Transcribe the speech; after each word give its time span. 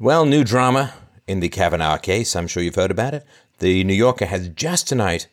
Well, 0.00 0.26
new 0.26 0.42
drama 0.42 0.92
in 1.28 1.38
the 1.38 1.48
Kavanaugh 1.48 1.98
case. 1.98 2.34
I'm 2.34 2.48
sure 2.48 2.64
you've 2.64 2.74
heard 2.74 2.90
about 2.90 3.14
it. 3.14 3.24
The 3.60 3.84
New 3.84 3.94
Yorker 3.94 4.26
has 4.26 4.48
just 4.48 4.88
tonight 4.88 5.28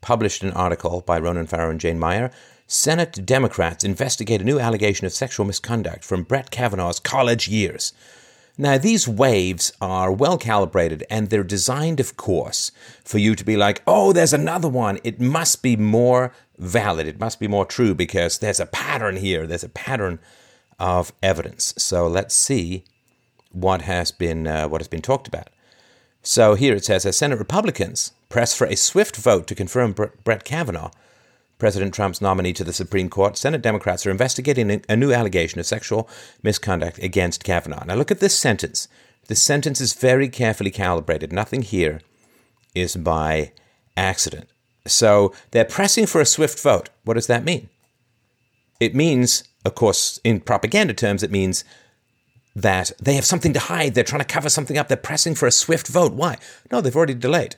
published 0.00 0.42
an 0.42 0.50
article 0.50 1.02
by 1.02 1.20
Ronan 1.20 1.46
Farrow 1.46 1.70
and 1.70 1.78
Jane 1.78 2.00
Mayer. 2.00 2.32
Senate 2.66 3.24
Democrats 3.24 3.84
investigate 3.84 4.40
a 4.40 4.44
new 4.44 4.58
allegation 4.58 5.06
of 5.06 5.12
sexual 5.12 5.46
misconduct 5.46 6.04
from 6.04 6.24
Brett 6.24 6.50
Kavanaugh's 6.50 6.98
college 6.98 7.46
years. 7.46 7.92
Now, 8.58 8.78
these 8.78 9.06
waves 9.06 9.72
are 9.80 10.10
well 10.10 10.38
calibrated 10.38 11.04
and 11.08 11.30
they're 11.30 11.44
designed, 11.44 12.00
of 12.00 12.16
course, 12.16 12.72
for 13.04 13.18
you 13.18 13.36
to 13.36 13.44
be 13.44 13.56
like, 13.56 13.80
oh, 13.86 14.12
there's 14.12 14.32
another 14.32 14.68
one. 14.68 14.98
It 15.04 15.20
must 15.20 15.62
be 15.62 15.76
more 15.76 16.32
valid. 16.58 17.06
It 17.06 17.20
must 17.20 17.38
be 17.38 17.46
more 17.46 17.64
true 17.64 17.94
because 17.94 18.40
there's 18.40 18.58
a 18.58 18.66
pattern 18.66 19.18
here. 19.18 19.46
There's 19.46 19.62
a 19.62 19.68
pattern 19.68 20.18
of 20.80 21.12
evidence. 21.22 21.74
So 21.78 22.08
let's 22.08 22.34
see 22.34 22.82
what 23.52 23.82
has 23.82 24.10
been 24.10 24.46
uh, 24.46 24.68
what 24.68 24.80
has 24.80 24.88
been 24.88 25.02
talked 25.02 25.28
about. 25.28 25.48
So 26.22 26.54
here 26.54 26.74
it 26.74 26.84
says, 26.84 27.06
as 27.06 27.16
Senate 27.16 27.38
Republicans 27.38 28.12
press 28.28 28.54
for 28.54 28.66
a 28.66 28.76
swift 28.76 29.16
vote 29.16 29.46
to 29.46 29.54
confirm 29.54 29.92
Brett 29.92 30.44
Kavanaugh, 30.44 30.90
President 31.58 31.94
Trump's 31.94 32.20
nominee 32.20 32.52
to 32.54 32.64
the 32.64 32.72
Supreme 32.72 33.08
Court, 33.08 33.36
Senate 33.36 33.62
Democrats 33.62 34.06
are 34.06 34.10
investigating 34.10 34.82
a 34.88 34.96
new 34.96 35.12
allegation 35.12 35.60
of 35.60 35.66
sexual 35.66 36.08
misconduct 36.42 36.98
against 37.02 37.44
Kavanaugh. 37.44 37.84
Now 37.84 37.94
look 37.94 38.10
at 38.10 38.20
this 38.20 38.36
sentence. 38.36 38.88
This 39.28 39.42
sentence 39.42 39.80
is 39.80 39.94
very 39.94 40.28
carefully 40.28 40.70
calibrated. 40.70 41.32
Nothing 41.32 41.62
here 41.62 42.00
is 42.74 42.96
by 42.96 43.52
accident. 43.96 44.48
So 44.86 45.32
they're 45.50 45.64
pressing 45.64 46.06
for 46.06 46.20
a 46.20 46.26
swift 46.26 46.60
vote. 46.60 46.88
What 47.04 47.14
does 47.14 47.26
that 47.28 47.44
mean? 47.44 47.68
It 48.80 48.94
means, 48.94 49.44
of 49.64 49.74
course, 49.74 50.18
in 50.24 50.40
propaganda 50.40 50.94
terms, 50.94 51.22
it 51.22 51.30
means 51.30 51.64
that 52.54 52.92
they 53.00 53.14
have 53.14 53.24
something 53.24 53.52
to 53.52 53.60
hide. 53.60 53.94
They're 53.94 54.04
trying 54.04 54.20
to 54.20 54.24
cover 54.24 54.48
something 54.48 54.76
up. 54.76 54.88
They're 54.88 54.96
pressing 54.96 55.34
for 55.34 55.46
a 55.46 55.52
swift 55.52 55.88
vote. 55.88 56.12
Why? 56.12 56.36
No, 56.70 56.80
they've 56.80 56.96
already 56.96 57.14
delayed 57.14 57.56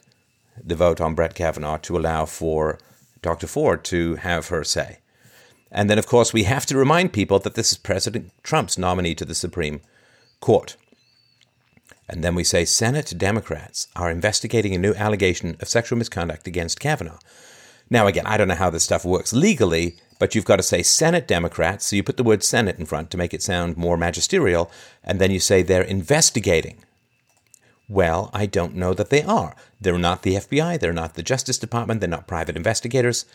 the 0.63 0.75
vote 0.75 1.01
on 1.01 1.15
Brett 1.15 1.35
Kavanaugh 1.35 1.79
to 1.79 1.97
allow 1.97 2.27
for 2.27 2.79
Dr. 3.23 3.47
Ford 3.47 3.85
to 3.85 4.17
have 4.17 4.49
her 4.49 4.65
say. 4.65 4.99
And 5.71 5.89
then, 5.89 5.99
of 5.99 6.07
course, 6.07 6.33
we 6.33 6.45
have 6.45 6.67
to 6.67 6.77
remind 6.77 7.13
people 7.13 7.39
that 7.39 7.55
this 7.55 7.73
is 7.73 7.79
President 7.79 8.31
Trump's 8.43 8.77
nominee 8.77 9.15
to 9.15 9.25
the 9.25 9.35
Supreme 9.35 9.81
Court. 10.41 10.77
And 12.09 12.23
then 12.23 12.35
we 12.35 12.45
say 12.45 12.67
Senate 12.67 13.15
Democrats 13.17 13.89
are 13.97 14.11
investigating 14.11 14.75
a 14.75 14.79
new 14.79 14.93
allegation 14.95 15.57
of 15.61 15.69
sexual 15.69 15.99
misconduct 15.99 16.47
against 16.47 16.81
Kavanaugh. 16.81 17.19
Now, 17.93 18.07
again, 18.07 18.25
I 18.27 18.39
don't 18.39 18.49
know 18.49 18.55
how 18.55 18.71
this 18.71 18.85
stuff 18.85 19.05
works 19.05 19.35
legally, 19.35 19.97
but 20.19 20.35
you've 20.35 20.47
got 20.47 20.57
to 20.57 20.63
say 20.63 20.83
Senate 20.83 21.29
Democrats. 21.29 21.85
So 21.85 21.95
you 21.95 22.03
put 22.03 22.17
the 22.17 22.23
word 22.23 22.43
Senate 22.43 22.79
in 22.79 22.87
front 22.87 23.11
to 23.11 23.19
make 23.19 23.35
it 23.35 23.43
sound 23.43 23.77
more 23.77 23.99
magisterial, 23.99 24.71
and 25.05 25.21
then 25.21 25.31
you 25.31 25.39
say 25.39 25.61
they're 25.61 25.83
investigating. 25.83 26.79
Well, 27.91 28.31
I 28.33 28.47
don't 28.47 28.77
know 28.77 28.95
that 28.95 29.11
they 29.11 29.23
are. 29.23 29.55
They're 29.79 29.99
not 29.99 30.23
the 30.23 30.37
FBI, 30.37 30.81
they're 30.81 30.95
not 30.95 31.17
the 31.17 31.23
Justice 31.23 31.59
Department, 31.59 32.01
they're 32.01 32.09
not 32.09 32.27
private 32.27 32.57
investigators. 32.57 33.27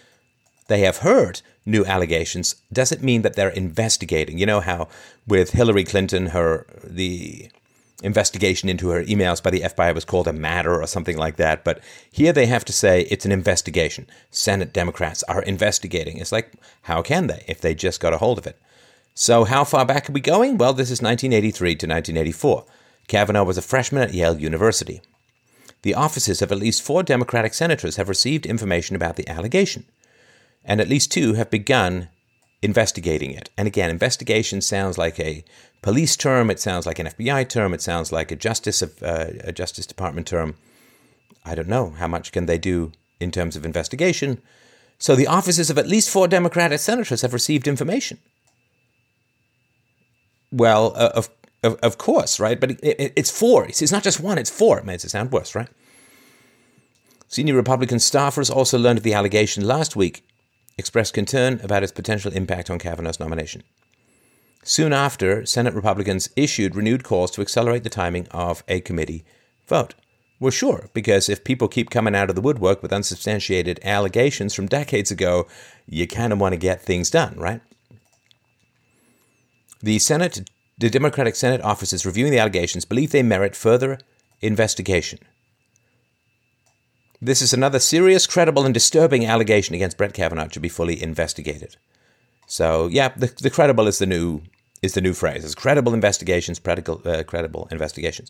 They 0.69 0.79
have 0.79 0.97
heard 0.97 1.43
new 1.63 1.85
allegations. 1.85 2.55
Does 2.73 2.91
it 2.91 3.03
mean 3.03 3.21
that 3.21 3.35
they're 3.35 3.49
investigating. 3.49 4.39
You 4.39 4.47
know 4.47 4.61
how 4.61 4.87
with 5.27 5.51
Hillary 5.51 5.83
Clinton, 5.83 6.27
her 6.27 6.65
the 6.83 7.51
investigation 8.03 8.69
into 8.69 8.89
her 8.89 9.03
emails 9.03 9.41
by 9.41 9.49
the 9.49 9.61
FBI 9.61 9.93
was 9.93 10.05
called 10.05 10.27
a 10.27 10.33
matter 10.33 10.79
or 10.81 10.87
something 10.87 11.17
like 11.17 11.37
that. 11.37 11.63
But 11.63 11.81
here 12.11 12.31
they 12.31 12.45
have 12.45 12.65
to 12.65 12.73
say 12.73 13.01
it's 13.01 13.25
an 13.25 13.31
investigation. 13.31 14.07
Senate 14.29 14.73
Democrats 14.73 15.23
are 15.23 15.41
investigating. 15.41 16.17
It's 16.17 16.31
like, 16.31 16.53
how 16.83 17.01
can 17.01 17.27
they 17.27 17.43
if 17.47 17.59
they 17.59 17.73
just 17.73 17.99
got 17.99 18.13
a 18.13 18.17
hold 18.17 18.37
of 18.37 18.47
it? 18.47 18.59
So, 19.15 19.45
how 19.45 19.63
far 19.63 19.83
back 19.83 20.07
are 20.07 20.13
we 20.13 20.21
going? 20.21 20.59
Well, 20.59 20.73
this 20.73 20.91
is 20.91 21.01
1983 21.01 21.69
to 21.69 21.87
1984. 21.87 22.65
Kavanaugh 23.07 23.45
was 23.45 23.57
a 23.57 23.63
freshman 23.63 24.03
at 24.03 24.13
Yale 24.13 24.37
University. 24.37 25.01
The 25.81 25.95
offices 25.95 26.41
of 26.41 26.51
at 26.51 26.59
least 26.59 26.83
four 26.83 27.01
Democratic 27.01 27.55
senators 27.55 27.95
have 27.95 28.09
received 28.09 28.45
information 28.45 28.95
about 28.95 29.15
the 29.15 29.27
allegation, 29.27 29.85
and 30.63 30.79
at 30.79 30.89
least 30.89 31.11
two 31.11 31.33
have 31.33 31.49
begun 31.49 32.09
investigating 32.61 33.31
it. 33.31 33.49
And 33.57 33.67
again, 33.67 33.89
investigation 33.89 34.61
sounds 34.61 34.97
like 34.97 35.19
a 35.19 35.43
police 35.81 36.15
term, 36.15 36.49
it 36.49 36.59
sounds 36.59 36.85
like 36.85 36.99
an 36.99 37.07
FBI 37.07 37.47
term, 37.47 37.73
it 37.73 37.81
sounds 37.81 38.11
like 38.11 38.31
a 38.31 38.35
justice 38.35 38.81
of 38.81 39.01
uh, 39.03 39.27
a 39.43 39.51
Justice 39.51 39.85
Department 39.85 40.27
term. 40.27 40.55
I 41.45 41.55
don't 41.55 41.67
know 41.67 41.91
how 41.91 42.07
much 42.07 42.31
can 42.31 42.45
they 42.45 42.57
do 42.57 42.91
in 43.19 43.31
terms 43.31 43.55
of 43.55 43.65
investigation. 43.65 44.41
So 44.99 45.15
the 45.15 45.27
offices 45.27 45.69
of 45.69 45.77
at 45.77 45.87
least 45.87 46.09
four 46.09 46.27
Democratic 46.27 46.79
senators 46.79 47.21
have 47.21 47.33
received 47.33 47.67
information. 47.67 48.17
Well, 50.51 50.93
uh, 50.95 51.11
of, 51.13 51.29
of, 51.63 51.75
of 51.83 51.97
course, 51.97 52.39
right? 52.39 52.59
But 52.59 52.71
it, 52.71 52.79
it, 52.81 53.13
it's 53.15 53.31
four. 53.31 53.67
It's 53.67 53.91
not 53.91 54.03
just 54.03 54.19
one, 54.19 54.37
it's 54.37 54.49
four. 54.49 54.79
It 54.79 54.85
makes 54.85 55.05
it 55.05 55.09
sound 55.09 55.31
worse, 55.31 55.53
right? 55.53 55.69
Senior 57.27 57.55
Republican 57.55 57.97
staffers 57.97 58.49
also 58.49 58.77
learned 58.77 58.99
of 58.99 59.03
the 59.03 59.13
allegation 59.13 59.65
last 59.65 59.95
week, 59.95 60.25
expressed 60.77 61.13
concern 61.13 61.59
about 61.63 61.83
its 61.83 61.91
potential 61.91 62.31
impact 62.33 62.69
on 62.69 62.79
Kavanaugh's 62.79 63.19
nomination. 63.19 63.63
Soon 64.63 64.93
after, 64.93 65.45
Senate 65.45 65.73
Republicans 65.73 66.29
issued 66.35 66.75
renewed 66.75 67.03
calls 67.03 67.31
to 67.31 67.41
accelerate 67.41 67.83
the 67.83 67.89
timing 67.89 68.27
of 68.31 68.63
a 68.67 68.81
committee 68.81 69.23
vote. 69.65 69.95
Well, 70.39 70.51
sure, 70.51 70.89
because 70.93 71.29
if 71.29 71.43
people 71.43 71.67
keep 71.67 71.89
coming 71.89 72.15
out 72.15 72.29
of 72.29 72.35
the 72.35 72.41
woodwork 72.41 72.83
with 72.83 72.93
unsubstantiated 72.93 73.79
allegations 73.83 74.53
from 74.53 74.67
decades 74.67 75.09
ago, 75.09 75.47
you 75.87 76.05
kind 76.05 76.31
of 76.31 76.39
want 76.39 76.53
to 76.53 76.57
get 76.57 76.81
things 76.81 77.09
done, 77.09 77.35
right? 77.37 77.61
The 79.81 79.99
Senate, 79.99 80.49
the 80.77 80.89
Democratic 80.89 81.35
Senate 81.35 81.61
offices 81.61 82.05
reviewing 82.05 82.31
the 82.31 82.39
allegations 82.39 82.85
believe 82.85 83.11
they 83.11 83.23
merit 83.23 83.55
further 83.55 83.99
investigation. 84.41 85.19
This 87.21 87.41
is 87.41 87.51
another 87.51 87.79
serious, 87.79 88.27
credible, 88.27 88.63
and 88.63 88.73
disturbing 88.73 89.25
allegation 89.25 89.73
against 89.73 89.97
Brett 89.97 90.13
Kavanaugh 90.13 90.49
to 90.49 90.59
be 90.59 90.69
fully 90.69 91.01
investigated. 91.01 91.75
So, 92.45 92.87
yeah, 92.87 93.09
the, 93.09 93.33
the 93.41 93.49
credible 93.49 93.87
is 93.87 93.97
the 93.97 94.05
new 94.05 94.41
is 94.83 94.93
the 94.93 95.01
new 95.01 95.13
phrase. 95.13 95.43
It's 95.43 95.55
credible 95.55 95.95
investigations, 95.95 96.59
credible, 96.59 97.01
uh, 97.03 97.23
credible 97.23 97.67
investigations. 97.71 98.29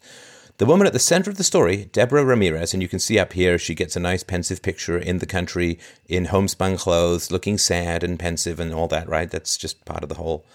The 0.57 0.65
woman 0.65 0.87
at 0.87 0.93
the 0.93 0.99
center 0.99 1.29
of 1.29 1.35
the 1.35 1.43
story, 1.43 1.89
Deborah 1.91 2.23
Ramirez, 2.23 2.73
and 2.73 2.81
you 2.81 2.87
can 2.87 2.99
see 2.99 3.19
up 3.19 3.33
here, 3.33 3.59
she 3.59 3.75
gets 3.75 3.97
a 3.97 3.99
nice 3.99 4.23
pensive 4.23 4.61
picture 4.61 4.97
in 4.97 5.19
the 5.19 5.25
country 5.25 5.77
in 6.07 6.25
homespun 6.25 6.77
clothes, 6.77 7.29
looking 7.29 7.57
sad 7.57 8.03
and 8.03 8.17
pensive 8.17 8.59
and 8.59 8.73
all 8.73 8.87
that, 8.87 9.09
right? 9.09 9.29
That's 9.29 9.57
just 9.57 9.83
part 9.83 10.01
of 10.01 10.09
the 10.09 10.15
whole, 10.15 10.45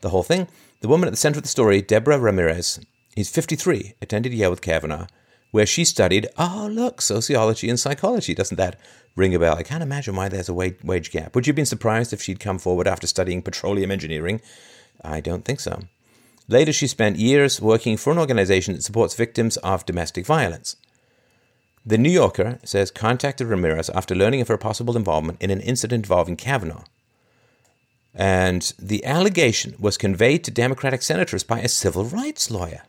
the 0.00 0.10
whole 0.10 0.22
thing. 0.22 0.46
The 0.80 0.88
woman 0.88 1.08
at 1.08 1.10
the 1.10 1.16
center 1.16 1.38
of 1.38 1.42
the 1.42 1.48
story, 1.48 1.82
Deborah 1.82 2.18
Ramirez, 2.18 2.80
is 3.16 3.28
53, 3.28 3.94
attended 4.00 4.32
Yale 4.32 4.50
with 4.50 4.62
Kavanaugh, 4.62 5.08
where 5.50 5.66
she 5.66 5.84
studied, 5.84 6.28
oh, 6.38 6.68
look, 6.70 7.00
sociology 7.00 7.68
and 7.68 7.78
psychology. 7.78 8.34
Doesn't 8.34 8.56
that 8.56 8.78
ring 9.16 9.34
a 9.34 9.38
bell? 9.38 9.56
I 9.56 9.62
can't 9.62 9.82
imagine 9.82 10.14
why 10.16 10.28
there's 10.28 10.48
a 10.48 10.54
wage 10.54 11.10
gap. 11.10 11.34
Would 11.34 11.46
you 11.46 11.50
have 11.50 11.56
been 11.56 11.66
surprised 11.66 12.12
if 12.12 12.22
she'd 12.22 12.40
come 12.40 12.58
forward 12.58 12.86
after 12.86 13.06
studying 13.06 13.42
petroleum 13.42 13.90
engineering 13.90 14.40
I 15.04 15.20
don't 15.20 15.44
think 15.44 15.60
so. 15.60 15.80
Later, 16.48 16.72
she 16.72 16.86
spent 16.86 17.18
years 17.18 17.60
working 17.60 17.96
for 17.96 18.12
an 18.12 18.18
organization 18.18 18.74
that 18.74 18.82
supports 18.82 19.14
victims 19.14 19.56
of 19.58 19.86
domestic 19.86 20.26
violence. 20.26 20.76
The 21.86 21.98
New 21.98 22.10
Yorker 22.10 22.58
says 22.64 22.90
contacted 22.90 23.46
Ramirez 23.46 23.88
after 23.90 24.14
learning 24.14 24.40
of 24.40 24.48
her 24.48 24.58
possible 24.58 24.96
involvement 24.96 25.40
in 25.40 25.50
an 25.50 25.60
incident 25.60 26.04
involving 26.04 26.36
Kavanaugh. 26.36 26.84
And 28.14 28.72
the 28.78 29.04
allegation 29.04 29.76
was 29.78 29.96
conveyed 29.96 30.44
to 30.44 30.50
Democratic 30.50 31.02
senators 31.02 31.44
by 31.44 31.60
a 31.60 31.68
civil 31.68 32.04
rights 32.04 32.50
lawyer. 32.50 32.82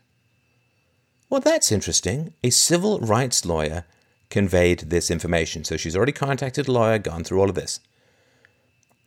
Well, 1.31 1.39
that's 1.39 1.71
interesting. 1.71 2.33
A 2.43 2.49
civil 2.49 2.99
rights 2.99 3.45
lawyer 3.45 3.85
conveyed 4.29 4.79
this 4.79 5.09
information. 5.09 5.63
So 5.63 5.77
she's 5.77 5.95
already 5.95 6.11
contacted 6.11 6.67
a 6.67 6.71
lawyer, 6.73 6.99
gone 6.99 7.23
through 7.23 7.39
all 7.39 7.47
of 7.47 7.55
this. 7.55 7.79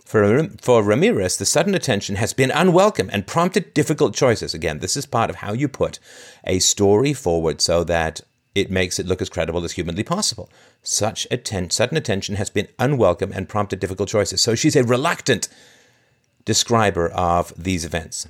For, 0.07 0.49
for 0.63 0.83
Ramirez, 0.83 1.37
the 1.37 1.45
sudden 1.45 1.75
attention 1.75 2.17
has 2.17 2.33
been 2.33 2.51
unwelcome 2.51 3.11
and 3.13 3.27
prompted 3.27 3.75
difficult 3.75 4.15
choices. 4.15 4.55
Again, 4.55 4.79
this 4.79 4.97
is 4.97 5.05
part 5.05 5.29
of 5.29 5.37
how 5.37 5.53
you 5.53 5.69
put 5.69 5.99
a 6.45 6.61
story 6.61 7.13
forward 7.13 7.61
so 7.61 7.85
that 7.85 8.23
it 8.55 8.71
makes 8.71 8.99
it 8.99 9.07
look 9.07 9.21
as 9.21 9.29
credible 9.29 9.63
as 9.63 9.73
humanly 9.73 10.03
possible. 10.03 10.49
Such 10.83 11.27
atten- 11.31 11.69
sudden 11.69 11.99
attention 11.99 12.37
has 12.37 12.49
been 12.49 12.69
unwelcome 12.79 13.33
and 13.35 13.51
prompted 13.51 13.81
difficult 13.81 14.09
choices. 14.09 14.41
So 14.41 14.55
she's 14.55 14.77
a 14.77 14.83
reluctant 14.83 15.49
describer 16.47 17.11
of 17.11 17.53
these 17.63 17.85
events. 17.85 18.27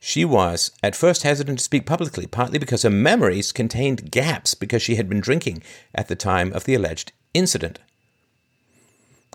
She 0.00 0.24
was 0.24 0.70
at 0.82 0.94
first 0.94 1.22
hesitant 1.22 1.58
to 1.58 1.64
speak 1.64 1.84
publicly, 1.84 2.26
partly 2.26 2.58
because 2.58 2.82
her 2.82 2.90
memories 2.90 3.52
contained 3.52 4.10
gaps 4.10 4.54
because 4.54 4.82
she 4.82 4.94
had 4.94 5.08
been 5.08 5.20
drinking 5.20 5.62
at 5.94 6.08
the 6.08 6.16
time 6.16 6.52
of 6.52 6.64
the 6.64 6.74
alleged 6.74 7.12
incident. 7.34 7.80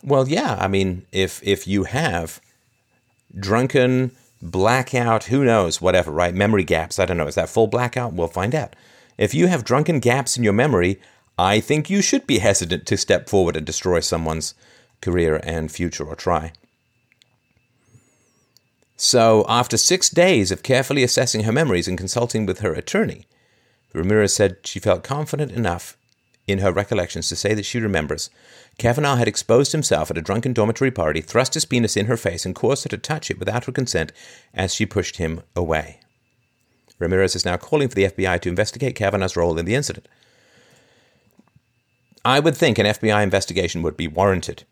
Well, 0.04 0.27
yeah. 0.27 0.57
I 0.60 0.68
mean, 0.68 1.06
if 1.12 1.42
if 1.44 1.68
you 1.68 1.83
have 1.83 2.39
drunken 3.38 4.12
blackout, 4.42 5.25
who 5.25 5.44
knows, 5.44 5.81
whatever, 5.81 6.12
right? 6.12 6.33
Memory 6.33 6.63
gaps. 6.63 7.00
I 7.00 7.06
don't 7.06 7.18
know. 7.18 7.27
Is 7.27 7.36
that 7.36 7.50
full 7.50 7.68
blackout? 7.68 8.13
We'll 8.13 8.27
find 8.27 8.54
out. 8.54 8.75
If 9.18 9.33
you 9.33 9.48
have 9.48 9.63
drunken 9.63 10.00
gaps 10.00 10.38
in 10.38 10.44
your 10.44 10.54
memory, 10.54 11.00
I 11.38 11.60
think 11.60 11.89
you 11.89 12.01
should 12.01 12.27
be 12.27 12.39
hesitant 12.39 12.86
to 12.88 12.98
step 12.98 13.30
forward 13.30 13.56
and 13.56 13.65
destroy 13.65 14.00
someone's 14.00 14.54
career 15.01 15.39
and 15.44 15.71
future 15.71 16.06
or 16.06 16.15
try. 16.15 16.54
So, 18.95 19.45
after 19.49 19.75
six 19.75 20.09
days 20.09 20.51
of 20.51 20.63
carefully 20.63 21.03
assessing 21.03 21.43
her 21.43 21.51
memories 21.51 21.87
and 21.87 21.97
consulting 21.97 22.45
with 22.45 22.59
her 22.59 22.73
attorney, 22.73 23.25
Ramirez 23.93 24.33
said 24.33 24.57
she 24.63 24.79
felt 24.79 25.03
confident 25.03 25.51
enough 25.51 25.97
in 26.47 26.59
her 26.59 26.71
recollections 26.71 27.29
to 27.29 27.35
say 27.35 27.53
that 27.53 27.65
she 27.65 27.79
remembers 27.79 28.29
Kavanaugh 28.77 29.15
had 29.15 29.27
exposed 29.27 29.71
himself 29.71 30.09
at 30.09 30.17
a 30.17 30.21
drunken 30.21 30.51
dormitory 30.53 30.91
party, 30.91 31.21
thrust 31.21 31.53
his 31.53 31.65
penis 31.65 31.95
in 31.95 32.07
her 32.07 32.17
face, 32.17 32.45
and 32.45 32.55
caused 32.55 32.83
her 32.83 32.89
to 32.89 32.97
touch 32.97 33.29
it 33.29 33.39
without 33.39 33.65
her 33.65 33.71
consent 33.71 34.11
as 34.53 34.73
she 34.73 34.85
pushed 34.85 35.17
him 35.17 35.41
away. 35.55 35.99
Ramirez 36.99 37.35
is 37.35 37.45
now 37.45 37.57
calling 37.57 37.87
for 37.87 37.95
the 37.95 38.05
FBI 38.05 38.41
to 38.41 38.49
investigate 38.49 38.95
Kavanaugh's 38.95 39.35
role 39.35 39.57
in 39.57 39.65
the 39.65 39.75
incident. 39.75 40.07
I 42.25 42.39
would 42.39 42.55
think 42.55 42.77
an 42.77 42.85
FBI 42.85 43.21
investigation 43.21 43.81
would 43.83 43.97
be 43.97 44.07
warranted. 44.07 44.63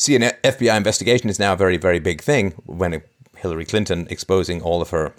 See, 0.00 0.16
an 0.16 0.22
FBI 0.22 0.78
investigation 0.78 1.28
is 1.28 1.38
now 1.38 1.52
a 1.52 1.56
very, 1.56 1.76
very 1.76 1.98
big 1.98 2.22
thing 2.22 2.52
when 2.64 3.02
Hillary 3.36 3.66
Clinton 3.66 4.06
exposing 4.08 4.62
all 4.62 4.80
of 4.80 4.88
her 4.88 5.12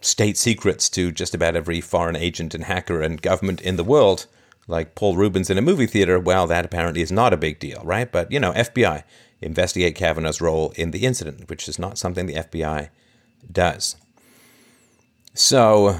state 0.00 0.38
secrets 0.38 0.88
to 0.90 1.10
just 1.10 1.34
about 1.34 1.56
every 1.56 1.80
foreign 1.80 2.14
agent 2.14 2.54
and 2.54 2.62
hacker 2.62 3.02
and 3.02 3.20
government 3.20 3.60
in 3.60 3.74
the 3.74 3.82
world, 3.82 4.26
like 4.68 4.94
Paul 4.94 5.16
Reubens 5.16 5.50
in 5.50 5.58
a 5.58 5.60
movie 5.60 5.88
theater, 5.88 6.20
well, 6.20 6.46
that 6.46 6.64
apparently 6.64 7.02
is 7.02 7.10
not 7.10 7.32
a 7.32 7.36
big 7.36 7.58
deal, 7.58 7.82
right? 7.82 8.12
But, 8.12 8.30
you 8.30 8.38
know, 8.38 8.52
FBI, 8.52 9.02
investigate 9.40 9.96
Kavanaugh's 9.96 10.40
role 10.40 10.72
in 10.76 10.92
the 10.92 11.04
incident, 11.06 11.50
which 11.50 11.68
is 11.68 11.80
not 11.80 11.98
something 11.98 12.26
the 12.26 12.34
FBI 12.34 12.90
does. 13.50 13.96
So 15.34 15.98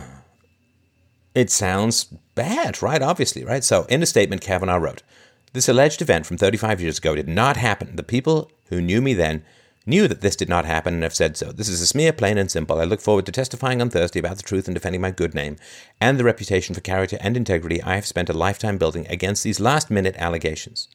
it 1.34 1.50
sounds 1.50 2.04
bad, 2.36 2.80
right? 2.82 3.02
Obviously, 3.02 3.44
right? 3.44 3.64
So 3.64 3.82
in 3.86 4.00
a 4.00 4.06
statement, 4.06 4.42
Kavanaugh 4.42 4.76
wrote, 4.76 5.02
This 5.52 5.68
alleged 5.68 6.00
event 6.00 6.26
from 6.26 6.36
35 6.36 6.80
years 6.80 6.98
ago 6.98 7.16
did 7.16 7.28
not 7.28 7.56
happen. 7.56 7.96
The 7.96 8.04
people 8.04 8.52
who 8.68 8.80
knew 8.80 9.00
me 9.00 9.14
then 9.14 9.44
knew 9.84 10.06
that 10.06 10.20
this 10.20 10.36
did 10.36 10.48
not 10.48 10.64
happen 10.64 10.94
and 10.94 11.02
have 11.02 11.14
said 11.14 11.36
so. 11.36 11.50
This 11.50 11.68
is 11.68 11.80
a 11.80 11.86
smear, 11.88 12.12
plain 12.12 12.38
and 12.38 12.48
simple. 12.48 12.80
I 12.80 12.84
look 12.84 13.00
forward 13.00 13.26
to 13.26 13.32
testifying 13.32 13.80
on 13.80 13.90
Thursday 13.90 14.20
about 14.20 14.36
the 14.36 14.44
truth 14.44 14.68
and 14.68 14.74
defending 14.76 15.00
my 15.00 15.10
good 15.10 15.34
name 15.34 15.56
and 16.00 16.18
the 16.18 16.24
reputation 16.24 16.74
for 16.74 16.80
character 16.80 17.18
and 17.20 17.36
integrity 17.36 17.82
I 17.82 17.96
have 17.96 18.06
spent 18.06 18.30
a 18.30 18.32
lifetime 18.32 18.78
building 18.78 19.06
against 19.08 19.42
these 19.42 19.58
last 19.58 19.90
minute 19.90 20.14
allegations. 20.18 20.86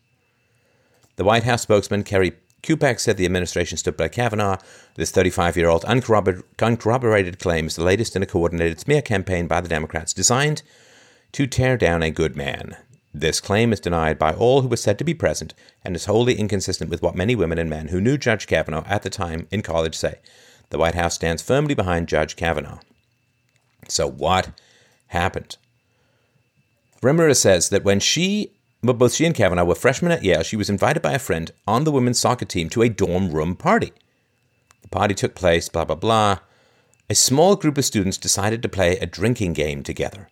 The 1.17 1.25
White 1.25 1.43
House 1.43 1.63
spokesman, 1.63 2.05
Kerri 2.05 2.33
Kupec, 2.63 3.01
said 3.01 3.17
the 3.17 3.25
administration 3.25 3.77
stood 3.77 3.97
by 3.97 4.07
Kavanaugh. 4.07 4.57
This 4.95 5.11
35 5.11 5.57
year 5.57 5.67
old 5.67 5.83
uncorroborated 5.83 7.39
claim 7.39 7.67
is 7.67 7.75
the 7.75 7.83
latest 7.83 8.15
in 8.15 8.23
a 8.23 8.25
coordinated 8.25 8.79
smear 8.79 9.01
campaign 9.01 9.47
by 9.47 9.59
the 9.59 9.69
Democrats 9.69 10.13
designed 10.13 10.63
to 11.33 11.45
tear 11.45 11.75
down 11.75 12.01
a 12.01 12.09
good 12.09 12.37
man. 12.37 12.77
This 13.17 13.39
claim 13.39 13.71
is 13.71 13.79
denied 13.79 14.19
by 14.19 14.33
all 14.33 14.61
who 14.61 14.67
were 14.67 14.75
said 14.75 14.97
to 14.97 15.05
be 15.05 15.13
present 15.13 15.53
and 15.85 15.95
is 15.95 16.03
wholly 16.03 16.37
inconsistent 16.37 16.89
with 16.89 17.01
what 17.01 17.15
many 17.15 17.33
women 17.33 17.57
and 17.57 17.69
men 17.69 17.87
who 17.87 18.01
knew 18.01 18.17
Judge 18.17 18.45
Kavanaugh 18.45 18.83
at 18.87 19.03
the 19.03 19.09
time 19.09 19.47
in 19.51 19.61
college 19.61 19.95
say. 19.95 20.15
The 20.69 20.77
White 20.77 20.95
House 20.95 21.15
stands 21.15 21.41
firmly 21.41 21.75
behind 21.75 22.09
Judge 22.09 22.35
Kavanaugh. 22.35 22.79
So, 23.87 24.05
what 24.05 24.49
happened? 25.07 25.55
Ramirez 27.01 27.39
says 27.39 27.69
that 27.69 27.85
when 27.85 28.01
she, 28.01 28.51
well, 28.83 28.93
both 28.93 29.13
she 29.13 29.25
and 29.25 29.33
Kavanaugh 29.33 29.63
were 29.63 29.75
freshmen 29.75 30.11
at 30.11 30.23
Yale, 30.23 30.43
she 30.43 30.57
was 30.57 30.69
invited 30.69 31.01
by 31.01 31.13
a 31.13 31.19
friend 31.19 31.51
on 31.65 31.85
the 31.85 31.93
women's 31.93 32.19
soccer 32.19 32.43
team 32.43 32.67
to 32.71 32.81
a 32.81 32.89
dorm 32.89 33.31
room 33.31 33.55
party. 33.55 33.93
The 34.81 34.89
party 34.89 35.13
took 35.13 35.35
place, 35.35 35.69
blah, 35.69 35.85
blah, 35.85 35.95
blah. 35.95 36.39
A 37.09 37.15
small 37.15 37.55
group 37.55 37.77
of 37.77 37.85
students 37.85 38.17
decided 38.17 38.61
to 38.61 38.67
play 38.67 38.97
a 38.97 39.05
drinking 39.05 39.53
game 39.53 39.83
together. 39.83 40.27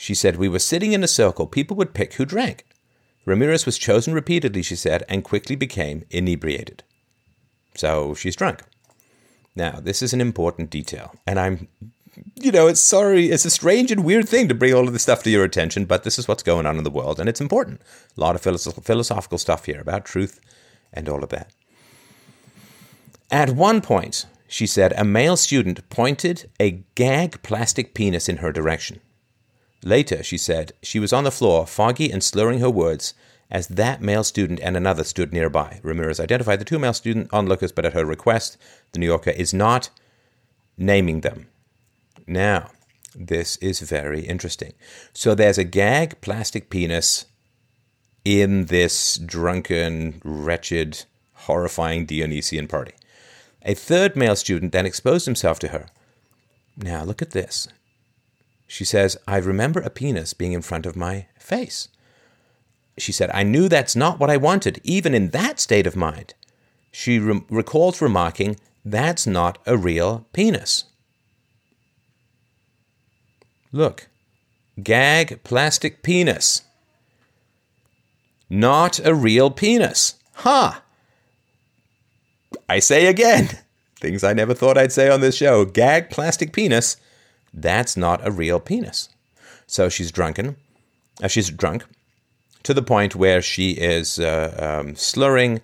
She 0.00 0.14
said, 0.14 0.36
We 0.36 0.48
were 0.48 0.58
sitting 0.58 0.92
in 0.92 1.04
a 1.04 1.08
circle. 1.08 1.46
People 1.46 1.76
would 1.76 1.92
pick 1.92 2.14
who 2.14 2.24
drank. 2.24 2.64
Ramirez 3.26 3.66
was 3.66 3.76
chosen 3.76 4.14
repeatedly, 4.14 4.62
she 4.62 4.74
said, 4.74 5.04
and 5.10 5.22
quickly 5.22 5.56
became 5.56 6.06
inebriated. 6.08 6.82
So 7.74 8.14
she's 8.14 8.34
drunk. 8.34 8.62
Now, 9.54 9.78
this 9.78 10.00
is 10.00 10.14
an 10.14 10.22
important 10.22 10.70
detail, 10.70 11.14
and 11.26 11.38
I'm, 11.38 11.68
you 12.34 12.50
know, 12.50 12.66
it's 12.66 12.80
sorry, 12.80 13.26
it's 13.26 13.44
a 13.44 13.50
strange 13.50 13.92
and 13.92 14.02
weird 14.02 14.26
thing 14.26 14.48
to 14.48 14.54
bring 14.54 14.72
all 14.72 14.86
of 14.86 14.94
this 14.94 15.02
stuff 15.02 15.22
to 15.24 15.30
your 15.30 15.44
attention, 15.44 15.84
but 15.84 16.04
this 16.04 16.18
is 16.18 16.26
what's 16.26 16.42
going 16.42 16.64
on 16.64 16.78
in 16.78 16.84
the 16.84 16.90
world, 16.90 17.20
and 17.20 17.28
it's 17.28 17.40
important. 17.40 17.82
A 18.16 18.20
lot 18.20 18.34
of 18.34 18.40
philosophical 18.40 19.36
stuff 19.36 19.66
here 19.66 19.82
about 19.82 20.06
truth 20.06 20.40
and 20.94 21.10
all 21.10 21.22
of 21.22 21.28
that. 21.28 21.52
At 23.30 23.50
one 23.50 23.82
point, 23.82 24.24
she 24.48 24.66
said, 24.66 24.94
a 24.96 25.04
male 25.04 25.36
student 25.36 25.90
pointed 25.90 26.48
a 26.58 26.84
gag 26.94 27.42
plastic 27.42 27.92
penis 27.92 28.30
in 28.30 28.38
her 28.38 28.50
direction. 28.50 29.00
Later, 29.82 30.22
she 30.22 30.36
said, 30.36 30.72
she 30.82 30.98
was 30.98 31.12
on 31.12 31.24
the 31.24 31.30
floor, 31.30 31.66
foggy 31.66 32.10
and 32.10 32.22
slurring 32.22 32.60
her 32.60 32.70
words, 32.70 33.14
as 33.50 33.66
that 33.68 34.00
male 34.00 34.22
student 34.22 34.60
and 34.60 34.76
another 34.76 35.04
stood 35.04 35.32
nearby. 35.32 35.80
Ramirez 35.82 36.20
identified 36.20 36.60
the 36.60 36.64
two 36.64 36.78
male 36.78 36.92
student 36.92 37.32
onlookers, 37.32 37.72
but 37.72 37.84
at 37.84 37.94
her 37.94 38.04
request, 38.04 38.56
the 38.92 38.98
New 38.98 39.06
Yorker 39.06 39.30
is 39.30 39.52
not 39.52 39.90
naming 40.76 41.22
them. 41.22 41.48
Now, 42.26 42.70
this 43.14 43.56
is 43.56 43.80
very 43.80 44.20
interesting. 44.20 44.72
So 45.12 45.34
there's 45.34 45.58
a 45.58 45.64
gag 45.64 46.20
plastic 46.20 46.70
penis 46.70 47.26
in 48.24 48.66
this 48.66 49.16
drunken, 49.16 50.20
wretched, 50.24 51.04
horrifying 51.32 52.06
Dionysian 52.06 52.68
party. 52.68 52.92
A 53.62 53.74
third 53.74 54.14
male 54.14 54.36
student 54.36 54.72
then 54.72 54.86
exposed 54.86 55.26
himself 55.26 55.58
to 55.60 55.68
her. 55.68 55.86
Now, 56.76 57.02
look 57.02 57.20
at 57.20 57.32
this. 57.32 57.68
She 58.70 58.84
says, 58.84 59.16
I 59.26 59.38
remember 59.38 59.80
a 59.80 59.90
penis 59.90 60.32
being 60.32 60.52
in 60.52 60.62
front 60.62 60.86
of 60.86 60.94
my 60.94 61.26
face. 61.36 61.88
She 62.96 63.10
said, 63.10 63.28
I 63.34 63.42
knew 63.42 63.68
that's 63.68 63.96
not 63.96 64.20
what 64.20 64.30
I 64.30 64.36
wanted, 64.36 64.80
even 64.84 65.12
in 65.12 65.30
that 65.30 65.58
state 65.58 65.88
of 65.88 65.96
mind. 65.96 66.34
She 66.92 67.18
re- 67.18 67.42
recalls 67.50 68.00
remarking, 68.00 68.60
That's 68.84 69.26
not 69.26 69.58
a 69.66 69.76
real 69.76 70.24
penis. 70.32 70.84
Look, 73.72 74.06
gag 74.80 75.42
plastic 75.42 76.04
penis. 76.04 76.62
Not 78.48 79.04
a 79.04 79.16
real 79.16 79.50
penis. 79.50 80.14
Ha! 80.34 80.80
Huh. 82.52 82.58
I 82.68 82.78
say 82.78 83.06
again, 83.08 83.48
things 83.96 84.22
I 84.22 84.32
never 84.32 84.54
thought 84.54 84.78
I'd 84.78 84.92
say 84.92 85.10
on 85.10 85.22
this 85.22 85.34
show. 85.34 85.64
Gag 85.64 86.08
plastic 86.08 86.52
penis 86.52 86.96
that's 87.52 87.96
not 87.96 88.26
a 88.26 88.30
real 88.30 88.60
penis. 88.60 89.08
So 89.66 89.88
she's 89.88 90.12
drunken. 90.12 90.56
Uh, 91.22 91.28
she's 91.28 91.50
drunk 91.50 91.84
to 92.62 92.74
the 92.74 92.82
point 92.82 93.14
where 93.14 93.42
she 93.42 93.72
is 93.72 94.18
uh, 94.18 94.80
um, 94.80 94.94
slurring 94.94 95.60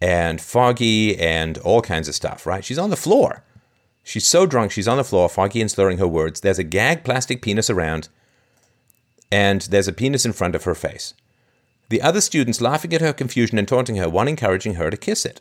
and 0.00 0.40
foggy 0.40 1.18
and 1.18 1.58
all 1.58 1.82
kinds 1.82 2.08
of 2.08 2.14
stuff, 2.14 2.46
right? 2.46 2.64
She's 2.64 2.78
on 2.78 2.90
the 2.90 2.96
floor. 2.96 3.44
She's 4.02 4.26
so 4.26 4.46
drunk, 4.46 4.72
she's 4.72 4.88
on 4.88 4.96
the 4.96 5.04
floor, 5.04 5.28
foggy 5.28 5.60
and 5.60 5.70
slurring 5.70 5.98
her 5.98 6.08
words. 6.08 6.40
There's 6.40 6.58
a 6.58 6.64
gag 6.64 7.04
plastic 7.04 7.40
penis 7.40 7.70
around, 7.70 8.08
and 9.30 9.62
there's 9.62 9.86
a 9.86 9.92
penis 9.92 10.26
in 10.26 10.32
front 10.32 10.56
of 10.56 10.64
her 10.64 10.74
face. 10.74 11.14
The 11.88 12.02
other 12.02 12.20
students 12.20 12.60
laughing 12.60 12.92
at 12.94 13.00
her 13.00 13.12
confusion 13.12 13.58
and 13.58 13.68
taunting 13.68 13.96
her, 13.96 14.08
one 14.08 14.26
encouraging 14.26 14.74
her 14.74 14.90
to 14.90 14.96
kiss 14.96 15.24
it. 15.24 15.40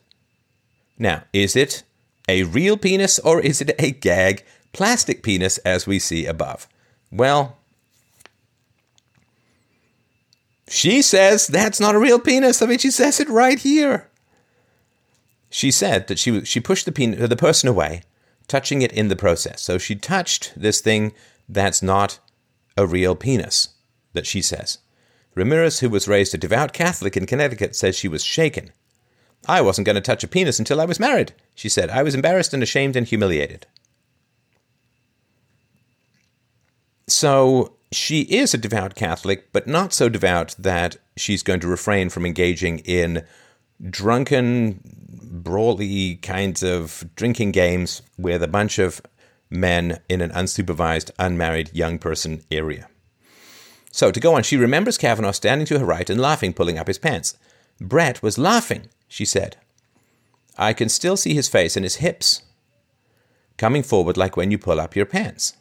Now, 0.99 1.23
is 1.33 1.55
it 1.55 1.81
a 2.27 2.43
real 2.43 2.77
penis 2.77 3.17
or 3.19 3.39
is 3.39 3.61
it 3.61 3.71
a 3.79 3.91
gag 3.91 4.45
plastic 4.73 5.23
penis 5.23 5.57
as 5.59 5.87
we 5.87 5.99
see 5.99 6.25
above? 6.25 6.67
Well, 7.11 7.57
she 10.67 11.01
says 11.01 11.47
that's 11.47 11.79
not 11.79 11.95
a 11.95 11.99
real 11.99 12.19
penis. 12.19 12.61
I 12.61 12.65
mean, 12.65 12.77
she 12.77 12.91
says 12.91 13.19
it 13.19 13.29
right 13.29 13.59
here. 13.59 14.07
She 15.49 15.69
said 15.69 16.07
that 16.07 16.17
she 16.17 16.45
she 16.45 16.61
pushed 16.61 16.85
the 16.85 16.93
penis, 16.93 17.27
the 17.27 17.35
person 17.35 17.67
away, 17.67 18.03
touching 18.47 18.81
it 18.81 18.93
in 18.93 19.09
the 19.09 19.15
process. 19.17 19.61
So 19.61 19.77
she 19.77 19.95
touched 19.95 20.53
this 20.55 20.79
thing 20.79 21.13
that's 21.49 21.83
not 21.83 22.19
a 22.77 22.87
real 22.87 23.15
penis. 23.15 23.69
That 24.13 24.25
she 24.25 24.41
says. 24.41 24.77
Ramirez, 25.35 25.79
who 25.79 25.89
was 25.89 26.07
raised 26.07 26.33
a 26.33 26.37
devout 26.37 26.73
Catholic 26.73 27.15
in 27.15 27.25
Connecticut, 27.25 27.75
says 27.75 27.97
she 27.97 28.09
was 28.09 28.23
shaken. 28.23 28.71
I 29.47 29.61
wasn't 29.61 29.85
going 29.85 29.95
to 29.95 30.01
touch 30.01 30.23
a 30.23 30.27
penis 30.27 30.59
until 30.59 30.81
I 30.81 30.85
was 30.85 30.99
married, 30.99 31.33
she 31.55 31.69
said. 31.69 31.89
I 31.89 32.03
was 32.03 32.13
embarrassed 32.13 32.53
and 32.53 32.61
ashamed 32.61 32.95
and 32.95 33.07
humiliated. 33.07 33.65
So 37.11 37.73
she 37.91 38.21
is 38.21 38.53
a 38.53 38.57
devout 38.57 38.95
Catholic, 38.95 39.51
but 39.51 39.67
not 39.67 39.93
so 39.93 40.07
devout 40.07 40.55
that 40.57 40.95
she's 41.17 41.43
going 41.43 41.59
to 41.59 41.67
refrain 41.67 42.09
from 42.09 42.25
engaging 42.25 42.79
in 42.79 43.25
drunken, 43.89 44.79
brawly 45.21 46.15
kinds 46.15 46.63
of 46.63 47.03
drinking 47.15 47.51
games 47.51 48.01
with 48.17 48.41
a 48.41 48.47
bunch 48.47 48.79
of 48.79 49.01
men 49.49 49.99
in 50.07 50.21
an 50.21 50.31
unsupervised, 50.31 51.11
unmarried 51.19 51.69
young 51.73 51.99
person 51.99 52.43
area. 52.49 52.87
So 53.91 54.09
to 54.09 54.19
go 54.21 54.35
on, 54.35 54.43
she 54.43 54.55
remembers 54.55 54.97
Kavanaugh 54.97 55.31
standing 55.31 55.67
to 55.67 55.79
her 55.79 55.85
right 55.85 56.09
and 56.09 56.21
laughing, 56.21 56.53
pulling 56.53 56.77
up 56.77 56.87
his 56.87 56.97
pants. 56.97 57.37
Brett 57.81 58.23
was 58.23 58.37
laughing, 58.37 58.87
she 59.09 59.25
said. 59.25 59.57
I 60.57 60.71
can 60.71 60.87
still 60.87 61.17
see 61.17 61.33
his 61.33 61.49
face 61.49 61.75
and 61.75 61.83
his 61.83 61.95
hips 61.95 62.43
coming 63.57 63.83
forward 63.83 64.15
like 64.15 64.37
when 64.37 64.49
you 64.49 64.57
pull 64.57 64.79
up 64.79 64.95
your 64.95 65.05
pants. 65.05 65.57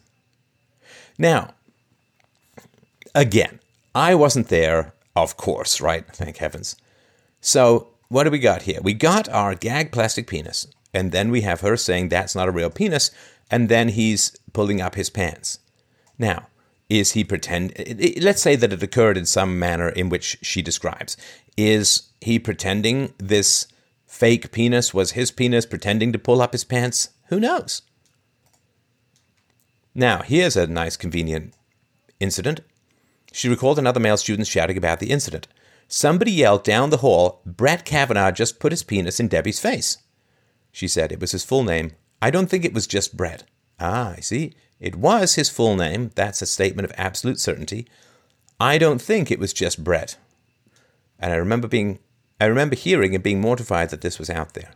Now, 1.21 1.53
again, 3.13 3.59
I 3.93 4.15
wasn't 4.15 4.47
there, 4.47 4.95
of 5.15 5.37
course, 5.37 5.79
right? 5.79 6.03
Thank 6.07 6.37
heavens. 6.37 6.75
So 7.39 7.89
what 8.09 8.23
do 8.23 8.31
we 8.31 8.39
got 8.39 8.63
here? 8.63 8.79
We 8.81 8.95
got 8.95 9.29
our 9.29 9.53
gag 9.53 9.91
plastic 9.91 10.25
penis, 10.25 10.65
and 10.95 11.11
then 11.11 11.29
we 11.29 11.41
have 11.41 11.61
her 11.61 11.77
saying 11.77 12.09
that's 12.09 12.33
not 12.33 12.47
a 12.47 12.51
real 12.51 12.71
penis, 12.71 13.11
and 13.51 13.69
then 13.69 13.89
he's 13.89 14.35
pulling 14.51 14.81
up 14.81 14.95
his 14.95 15.11
pants. 15.11 15.59
Now, 16.17 16.47
is 16.89 17.11
he 17.11 17.23
pretend? 17.23 17.73
Let's 18.19 18.41
say 18.41 18.55
that 18.55 18.73
it 18.73 18.81
occurred 18.81 19.15
in 19.15 19.27
some 19.27 19.59
manner 19.59 19.89
in 19.89 20.09
which 20.09 20.39
she 20.41 20.63
describes. 20.63 21.17
Is 21.55 22.09
he 22.19 22.39
pretending 22.39 23.13
this 23.19 23.67
fake 24.07 24.51
penis 24.51 24.91
was 24.91 25.11
his 25.11 25.29
penis, 25.29 25.67
pretending 25.67 26.11
to 26.13 26.17
pull 26.17 26.41
up 26.41 26.53
his 26.53 26.63
pants? 26.63 27.09
Who 27.27 27.39
knows? 27.39 27.83
Now, 29.93 30.21
here's 30.21 30.55
a 30.55 30.67
nice, 30.67 30.95
convenient 30.95 31.53
incident. 32.19 32.61
She 33.31 33.49
recalled 33.49 33.79
another 33.79 33.99
male 33.99 34.17
student 34.17 34.47
shouting 34.47 34.77
about 34.77 34.99
the 34.99 35.11
incident. 35.11 35.47
Somebody 35.87 36.31
yelled 36.31 36.63
down 36.63 36.89
the 36.89 36.97
hall, 36.97 37.41
Brett 37.45 37.83
Kavanaugh 37.83 38.31
just 38.31 38.59
put 38.59 38.71
his 38.71 38.83
penis 38.83 39.19
in 39.19 39.27
Debbie's 39.27 39.59
face. 39.59 39.97
She 40.71 40.87
said 40.87 41.11
it 41.11 41.19
was 41.19 41.31
his 41.31 41.43
full 41.43 41.63
name. 41.63 41.91
I 42.21 42.31
don't 42.31 42.47
think 42.47 42.63
it 42.63 42.73
was 42.73 42.87
just 42.87 43.17
Brett. 43.17 43.43
Ah, 43.79 44.13
I 44.15 44.21
see. 44.21 44.53
It 44.79 44.95
was 44.95 45.35
his 45.35 45.49
full 45.49 45.75
name. 45.75 46.11
That's 46.15 46.41
a 46.41 46.45
statement 46.45 46.85
of 46.85 46.93
absolute 46.97 47.39
certainty. 47.39 47.87
I 48.59 48.77
don't 48.77 49.01
think 49.01 49.29
it 49.29 49.39
was 49.39 49.53
just 49.53 49.83
Brett. 49.83 50.17
And 51.19 51.33
I 51.33 51.35
remember 51.35 51.67
being 51.67 51.99
I 52.39 52.45
remember 52.45 52.75
hearing 52.75 53.13
and 53.13 53.23
being 53.23 53.39
mortified 53.39 53.91
that 53.91 54.01
this 54.01 54.17
was 54.17 54.29
out 54.29 54.55
there. 54.55 54.71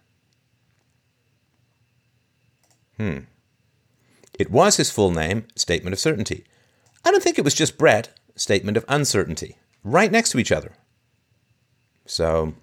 Hmm. 2.98 3.19
It 4.37 4.51
was 4.51 4.77
his 4.77 4.91
full 4.91 5.11
name, 5.11 5.45
statement 5.55 5.93
of 5.93 5.99
certainty. 5.99 6.45
I 7.03 7.11
don't 7.11 7.23
think 7.23 7.37
it 7.37 7.45
was 7.45 7.53
just 7.53 7.77
Brett, 7.77 8.09
statement 8.35 8.77
of 8.77 8.85
uncertainty. 8.87 9.57
Right 9.83 10.11
next 10.11 10.31
to 10.31 10.39
each 10.39 10.51
other. 10.51 10.73
So, 12.05 12.53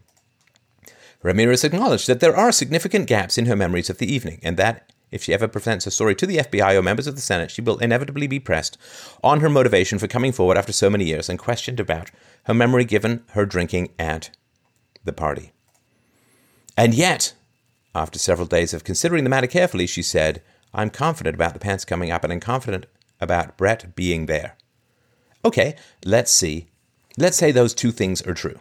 Ramirez 1.23 1.65
acknowledged 1.65 2.09
that 2.09 2.21
there 2.21 2.37
are 2.37 2.53
significant 2.53 3.07
gaps 3.07 3.39
in 3.39 3.47
her 3.47 3.57
memories 3.57 3.89
of 3.89 3.99
the 3.99 4.13
evening, 4.13 4.41
and 4.43 4.57
that 4.57 4.93
if 5.11 5.23
she 5.23 5.35
ever 5.35 5.47
presents 5.47 5.85
her 5.85 5.91
story 5.91 6.15
to 6.17 6.27
the 6.27 6.39
FBI 6.39 6.75
or 6.75 6.83
members 6.83 7.07
of 7.07 7.15
the 7.15 7.21
Senate, 7.21 7.51
she 7.51 7.61
will 7.61 7.79
inevitably 7.79 8.27
be 8.27 8.41
pressed 8.41 8.79
on 9.23 9.41
her 9.41 9.51
motivation 9.51 9.99
for 9.99 10.09
coming 10.09 10.33
forward 10.33 10.57
after 10.57 10.73
so 10.73 10.91
many 10.91 11.05
years 11.05 11.29
and 11.29 11.39
questioned 11.39 11.79
about 11.79 12.11
her 12.45 12.55
memory 12.55 12.85
given 12.85 13.23
her 13.31 13.47
drinking 13.47 13.91
at 13.99 14.31
the 15.05 15.13
party. 15.13 15.53
And 16.77 16.95
yet, 16.95 17.35
after 17.95 18.19
several 18.19 18.47
days 18.47 18.73
of 18.73 18.85
considering 18.85 19.25
the 19.25 19.31
matter 19.31 19.47
carefully, 19.47 19.87
she 19.87 20.03
said, 20.03 20.43
I'm 20.75 20.91
confident 20.91 21.35
about 21.35 21.55
the 21.55 21.61
pants 21.61 21.85
coming 21.85 22.11
up 22.11 22.25
and 22.25 22.33
I'm 22.33 22.41
confident 22.41 22.87
about 23.21 23.57
Brett 23.57 23.95
being 23.95 24.27
there. 24.27 24.57
Okay, 25.45 25.77
let's 26.05 26.33
see. 26.33 26.69
Let's 27.19 27.37
say 27.37 27.53
those 27.53 27.75
two 27.75 27.91
things 27.91 28.23
are 28.23 28.35
true. 28.35 28.59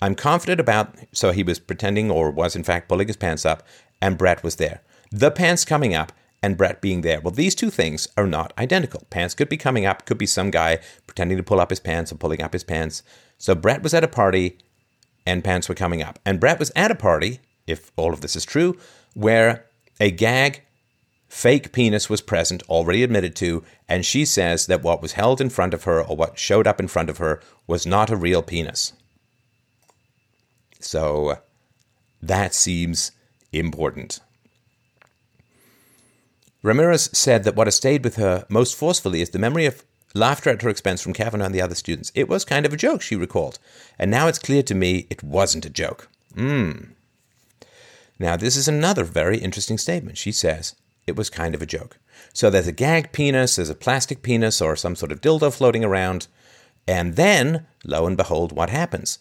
I'm 0.00 0.14
confident 0.14 0.60
about, 0.60 0.94
so 1.12 1.32
he 1.32 1.42
was 1.42 1.58
pretending 1.58 2.10
or 2.10 2.30
was 2.30 2.54
in 2.54 2.64
fact 2.64 2.88
pulling 2.88 3.06
his 3.06 3.16
pants 3.16 3.46
up, 3.46 3.62
and 4.00 4.18
Brett 4.18 4.42
was 4.44 4.56
there. 4.56 4.82
The 5.10 5.30
pants 5.30 5.64
coming 5.64 5.94
up 5.94 6.12
and 6.42 6.56
Brett 6.56 6.80
being 6.80 7.00
there. 7.00 7.20
Well, 7.20 7.32
these 7.32 7.54
two 7.54 7.70
things 7.70 8.08
are 8.16 8.26
not 8.26 8.52
identical. 8.58 9.04
Pants 9.10 9.34
could 9.34 9.48
be 9.48 9.56
coming 9.56 9.86
up, 9.86 10.04
could 10.04 10.18
be 10.18 10.26
some 10.26 10.50
guy 10.50 10.78
pretending 11.06 11.38
to 11.38 11.42
pull 11.42 11.60
up 11.60 11.70
his 11.70 11.80
pants 11.80 12.12
or 12.12 12.16
pulling 12.16 12.42
up 12.42 12.52
his 12.52 12.64
pants. 12.64 13.02
So 13.38 13.54
Brett 13.54 13.82
was 13.82 13.94
at 13.94 14.04
a 14.04 14.08
party 14.08 14.58
and 15.24 15.42
pants 15.42 15.68
were 15.68 15.74
coming 15.74 16.02
up. 16.02 16.18
And 16.24 16.38
Brett 16.38 16.58
was 16.58 16.70
at 16.76 16.90
a 16.90 16.94
party, 16.94 17.40
if 17.66 17.90
all 17.96 18.12
of 18.12 18.20
this 18.20 18.36
is 18.36 18.44
true, 18.44 18.78
where 19.14 19.66
a 19.98 20.10
gag 20.10 20.62
fake 21.28 21.72
penis 21.72 22.08
was 22.08 22.20
present, 22.20 22.62
already 22.68 23.02
admitted 23.02 23.34
to, 23.36 23.64
and 23.88 24.04
she 24.04 24.24
says 24.24 24.66
that 24.66 24.82
what 24.82 25.02
was 25.02 25.12
held 25.12 25.40
in 25.40 25.50
front 25.50 25.74
of 25.74 25.84
her 25.84 26.02
or 26.02 26.16
what 26.16 26.38
showed 26.38 26.66
up 26.66 26.80
in 26.80 26.88
front 26.88 27.10
of 27.10 27.18
her 27.18 27.40
was 27.66 27.86
not 27.86 28.10
a 28.10 28.16
real 28.16 28.42
penis. 28.42 28.92
So 30.80 31.38
that 32.22 32.54
seems 32.54 33.12
important. 33.52 34.20
Ramirez 36.62 37.10
said 37.12 37.44
that 37.44 37.54
what 37.54 37.66
has 37.66 37.76
stayed 37.76 38.02
with 38.02 38.16
her 38.16 38.44
most 38.48 38.74
forcefully 38.74 39.20
is 39.20 39.30
the 39.30 39.38
memory 39.38 39.66
of 39.66 39.84
laughter 40.14 40.50
at 40.50 40.62
her 40.62 40.68
expense 40.68 41.00
from 41.00 41.12
Kavanaugh 41.12 41.46
and 41.46 41.54
the 41.54 41.60
other 41.60 41.74
students. 41.74 42.10
It 42.14 42.28
was 42.28 42.44
kind 42.44 42.66
of 42.66 42.72
a 42.72 42.76
joke, 42.76 43.02
she 43.02 43.14
recalled. 43.14 43.58
And 43.98 44.10
now 44.10 44.26
it's 44.26 44.38
clear 44.38 44.62
to 44.64 44.74
me 44.74 45.06
it 45.10 45.22
wasn't 45.22 45.66
a 45.66 45.70
joke. 45.70 46.08
Hmm. 46.34 46.72
Now, 48.18 48.36
this 48.36 48.56
is 48.56 48.66
another 48.66 49.04
very 49.04 49.38
interesting 49.38 49.78
statement. 49.78 50.16
She 50.16 50.32
says, 50.32 50.74
it 51.06 51.16
was 51.16 51.30
kind 51.30 51.54
of 51.54 51.62
a 51.62 51.66
joke. 51.66 51.98
So 52.32 52.50
there's 52.50 52.66
a 52.66 52.72
gag 52.72 53.12
penis, 53.12 53.56
there's 53.56 53.70
a 53.70 53.74
plastic 53.74 54.22
penis, 54.22 54.60
or 54.60 54.76
some 54.76 54.96
sort 54.96 55.12
of 55.12 55.20
dildo 55.20 55.54
floating 55.54 55.84
around. 55.84 56.28
And 56.86 57.16
then, 57.16 57.66
lo 57.84 58.06
and 58.06 58.16
behold, 58.16 58.52
what 58.52 58.70
happens? 58.70 59.18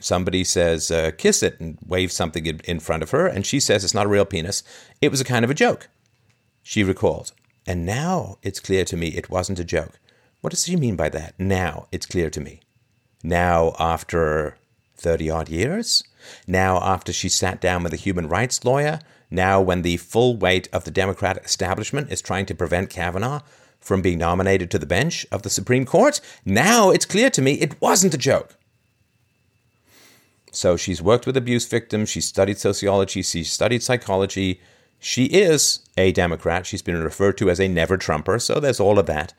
Somebody 0.00 0.44
says, 0.44 0.90
uh, 0.90 1.10
kiss 1.16 1.42
it, 1.42 1.58
and 1.58 1.78
waves 1.84 2.14
something 2.14 2.46
in 2.46 2.80
front 2.80 3.02
of 3.02 3.10
her, 3.10 3.26
and 3.26 3.44
she 3.44 3.58
says 3.58 3.82
it's 3.84 3.94
not 3.94 4.06
a 4.06 4.10
real 4.10 4.24
penis. 4.24 4.62
It 5.00 5.10
was 5.10 5.20
a 5.20 5.24
kind 5.24 5.44
of 5.44 5.50
a 5.50 5.54
joke 5.54 5.88
she 6.62 6.84
recalled. 6.84 7.32
And 7.66 7.84
now 7.84 8.38
it's 8.42 8.60
clear 8.60 8.84
to 8.84 8.96
me 8.96 9.08
it 9.08 9.30
wasn't 9.30 9.58
a 9.58 9.64
joke. 9.64 9.98
What 10.40 10.50
does 10.50 10.64
she 10.64 10.76
mean 10.76 10.96
by 10.96 11.08
that? 11.10 11.34
Now 11.38 11.88
it's 11.90 12.06
clear 12.06 12.30
to 12.30 12.40
me. 12.40 12.60
Now, 13.22 13.74
after 13.78 14.56
30 14.96 15.30
odd 15.30 15.48
years? 15.48 16.04
Now, 16.46 16.78
after 16.82 17.12
she 17.12 17.28
sat 17.28 17.60
down 17.60 17.82
with 17.82 17.92
a 17.92 17.96
human 17.96 18.28
rights 18.28 18.64
lawyer? 18.64 19.00
Now, 19.30 19.60
when 19.60 19.82
the 19.82 19.98
full 19.98 20.36
weight 20.36 20.68
of 20.72 20.84
the 20.84 20.90
Democratic 20.90 21.44
establishment 21.44 22.10
is 22.10 22.22
trying 22.22 22.46
to 22.46 22.54
prevent 22.54 22.90
Kavanaugh 22.90 23.40
from 23.80 24.02
being 24.02 24.18
nominated 24.18 24.70
to 24.70 24.78
the 24.78 24.86
bench 24.86 25.26
of 25.30 25.42
the 25.42 25.50
Supreme 25.50 25.84
Court? 25.84 26.20
Now 26.44 26.90
it's 26.90 27.04
clear 27.04 27.30
to 27.30 27.42
me 27.42 27.54
it 27.54 27.80
wasn't 27.80 28.14
a 28.14 28.18
joke. 28.18 28.56
So 30.50 30.76
she's 30.76 31.02
worked 31.02 31.26
with 31.26 31.36
abuse 31.36 31.66
victims, 31.66 32.08
she's 32.08 32.26
studied 32.26 32.58
sociology, 32.58 33.22
she's 33.22 33.52
studied 33.52 33.82
psychology, 33.82 34.60
she 34.98 35.26
is 35.26 35.80
a 35.96 36.12
Democrat. 36.12 36.66
She's 36.66 36.82
been 36.82 37.02
referred 37.02 37.38
to 37.38 37.50
as 37.50 37.60
a 37.60 37.68
never 37.68 37.96
Trumper, 37.96 38.38
so 38.38 38.58
there's 38.58 38.80
all 38.80 38.98
of 38.98 39.06
that. 39.06 39.32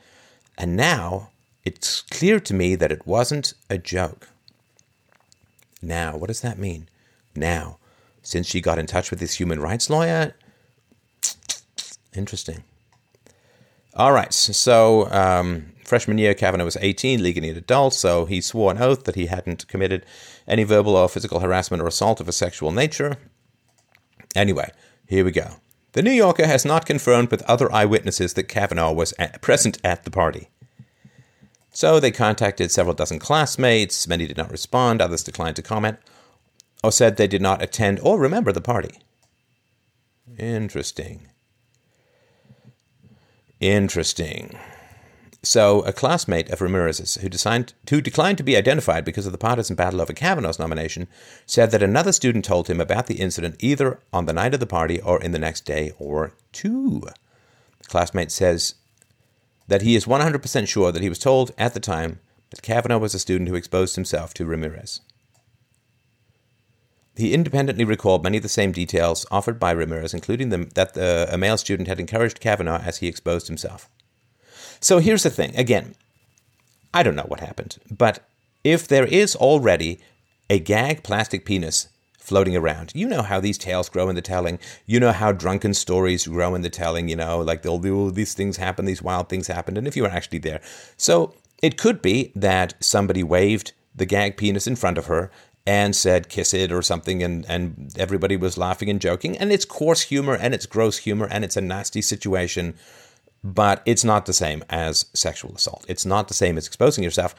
And 0.57 0.75
now 0.75 1.29
it's 1.65 2.01
clear 2.01 2.39
to 2.39 2.53
me 2.53 2.75
that 2.75 2.91
it 2.91 3.05
wasn't 3.05 3.53
a 3.69 3.77
joke. 3.77 4.29
Now, 5.81 6.15
what 6.15 6.27
does 6.27 6.41
that 6.41 6.57
mean? 6.57 6.89
Now, 7.35 7.77
since 8.29 8.47
she 8.47 8.61
got 8.61 8.77
in 8.77 8.85
touch 8.85 9.09
with 9.09 9.19
this 9.19 9.39
human 9.39 9.59
rights 9.59 9.89
lawyer, 9.89 10.35
interesting. 12.15 12.63
All 13.95 14.11
right, 14.11 14.31
so 14.31 15.09
um, 15.11 15.73
freshman 15.83 16.19
year, 16.19 16.35
Kavanaugh 16.35 16.63
was 16.63 16.77
18, 16.79 17.23
legally 17.23 17.49
an 17.49 17.57
adult, 17.57 17.95
so 17.95 18.25
he 18.25 18.39
swore 18.39 18.71
an 18.71 18.77
oath 18.77 19.05
that 19.05 19.15
he 19.15 19.25
hadn't 19.25 19.67
committed 19.67 20.05
any 20.47 20.63
verbal 20.63 20.95
or 20.95 21.09
physical 21.09 21.39
harassment 21.39 21.81
or 21.81 21.87
assault 21.87 22.21
of 22.21 22.27
a 22.27 22.31
sexual 22.31 22.71
nature. 22.71 23.17
Anyway, 24.35 24.69
here 25.07 25.25
we 25.25 25.31
go. 25.31 25.55
The 25.93 26.03
New 26.03 26.11
Yorker 26.11 26.45
has 26.45 26.63
not 26.63 26.85
confirmed 26.85 27.31
with 27.31 27.41
other 27.49 27.71
eyewitnesses 27.73 28.35
that 28.35 28.43
Kavanaugh 28.43 28.93
was 28.93 29.13
present 29.41 29.79
at 29.83 30.03
the 30.03 30.11
party. 30.11 30.49
So 31.71 31.99
they 31.99 32.11
contacted 32.11 32.71
several 32.71 32.93
dozen 32.93 33.17
classmates. 33.17 34.07
Many 34.07 34.27
did 34.27 34.37
not 34.37 34.51
respond, 34.51 35.01
others 35.01 35.23
declined 35.23 35.55
to 35.55 35.63
comment, 35.63 35.97
or 36.83 36.91
said 36.91 37.17
they 37.17 37.27
did 37.27 37.41
not 37.41 37.61
attend 37.61 37.99
or 38.01 38.19
remember 38.19 38.51
the 38.51 38.61
party. 38.61 38.99
Interesting. 40.37 41.27
Interesting. 43.59 44.57
So, 45.41 45.81
a 45.81 45.93
classmate 45.93 46.49
of 46.49 46.59
Ramirez's, 46.59 47.15
who, 47.15 47.29
designed, 47.29 47.73
who 47.89 48.01
declined 48.01 48.37
to 48.39 48.43
be 48.43 48.57
identified 48.57 49.05
because 49.05 49.25
of 49.25 49.31
the 49.31 49.37
partisan 49.37 49.75
battle 49.75 50.01
over 50.01 50.11
Kavanaugh's 50.11 50.59
nomination, 50.59 51.07
said 51.45 51.71
that 51.71 51.81
another 51.81 52.11
student 52.11 52.43
told 52.43 52.67
him 52.67 52.81
about 52.81 53.07
the 53.07 53.21
incident 53.21 53.55
either 53.59 53.99
on 54.11 54.25
the 54.25 54.33
night 54.33 54.53
of 54.53 54.59
the 54.59 54.65
party 54.65 54.99
or 54.99 55.21
in 55.21 55.31
the 55.31 55.39
next 55.39 55.65
day 55.65 55.93
or 55.97 56.33
two. 56.51 57.03
The 57.81 57.87
classmate 57.87 58.31
says 58.31 58.75
that 59.69 59.81
he 59.81 59.95
is 59.95 60.05
100% 60.05 60.67
sure 60.67 60.91
that 60.91 61.01
he 61.01 61.09
was 61.09 61.19
told 61.19 61.51
at 61.57 61.73
the 61.73 61.79
time 61.79 62.19
that 62.49 62.61
Kavanaugh 62.61 62.97
was 62.97 63.13
a 63.13 63.19
student 63.19 63.47
who 63.47 63.55
exposed 63.55 63.95
himself 63.95 64.33
to 64.33 64.45
Ramirez. 64.45 64.99
He 67.19 67.33
independently 67.33 67.83
recalled 67.83 68.23
many 68.23 68.37
of 68.37 68.43
the 68.43 68.49
same 68.49 68.71
details 68.71 69.25
offered 69.29 69.59
by 69.59 69.71
Ramirez, 69.71 70.13
including 70.13 70.49
the, 70.49 70.69
that 70.75 70.93
the, 70.93 71.27
a 71.29 71.37
male 71.37 71.57
student 71.57 71.87
had 71.87 71.99
encouraged 71.99 72.39
Kavanaugh 72.39 72.81
as 72.81 72.97
he 72.97 73.07
exposed 73.07 73.47
himself. 73.47 73.89
So 74.79 74.99
here's 74.99 75.23
the 75.23 75.29
thing 75.29 75.55
again, 75.57 75.95
I 76.93 77.03
don't 77.03 77.15
know 77.15 77.27
what 77.27 77.41
happened, 77.41 77.77
but 77.91 78.25
if 78.63 78.87
there 78.87 79.05
is 79.05 79.35
already 79.35 79.99
a 80.49 80.59
gag 80.59 81.03
plastic 81.03 81.45
penis 81.45 81.89
floating 82.17 82.55
around. 82.55 82.91
You 82.93 83.07
know 83.07 83.23
how 83.23 83.39
these 83.39 83.57
tales 83.57 83.89
grow 83.89 84.07
in 84.07 84.15
the 84.15 84.21
telling. 84.21 84.59
You 84.85 84.99
know 84.99 85.11
how 85.11 85.31
drunken 85.31 85.73
stories 85.73 86.27
grow 86.27 86.53
in 86.53 86.61
the 86.61 86.69
telling. 86.69 87.09
You 87.09 87.15
know, 87.15 87.39
like 87.39 87.63
they'll 87.63 87.79
do 87.79 88.01
oh, 88.01 88.09
these 88.11 88.35
things 88.35 88.57
happen, 88.57 88.85
these 88.85 89.01
wild 89.01 89.29
things 89.29 89.47
happened, 89.47 89.79
and 89.79 89.87
if 89.87 89.95
you 89.95 90.03
were 90.03 90.09
actually 90.09 90.37
there. 90.37 90.61
So 90.95 91.33
it 91.63 91.77
could 91.77 92.01
be 92.03 92.31
that 92.35 92.75
somebody 92.79 93.23
waved 93.23 93.73
the 93.95 94.05
gag 94.05 94.37
penis 94.37 94.67
in 94.67 94.75
front 94.75 94.99
of 94.99 95.07
her 95.07 95.31
and 95.69 95.95
said 95.95 96.29
kiss 96.29 96.53
it 96.53 96.71
or 96.71 96.81
something 96.81 97.21
and, 97.21 97.45
and 97.47 97.93
everybody 97.97 98.35
was 98.35 98.57
laughing 98.57 98.89
and 98.89 98.99
joking 98.99 99.37
and 99.37 99.51
it's 99.51 99.65
coarse 99.65 100.01
humor 100.01 100.35
and 100.35 100.53
it's 100.55 100.65
gross 100.65 100.97
humor 100.97 101.27
and 101.29 101.43
it's 101.45 101.57
a 101.57 101.61
nasty 101.61 102.01
situation 102.01 102.73
but 103.43 103.81
it's 103.85 104.03
not 104.03 104.25
the 104.25 104.33
same 104.33 104.63
as 104.69 105.05
sexual 105.13 105.55
assault. 105.55 105.85
It's 105.87 106.05
not 106.05 106.27
the 106.27 106.33
same 106.33 106.57
as 106.57 106.67
exposing 106.67 107.03
yourself. 107.03 107.35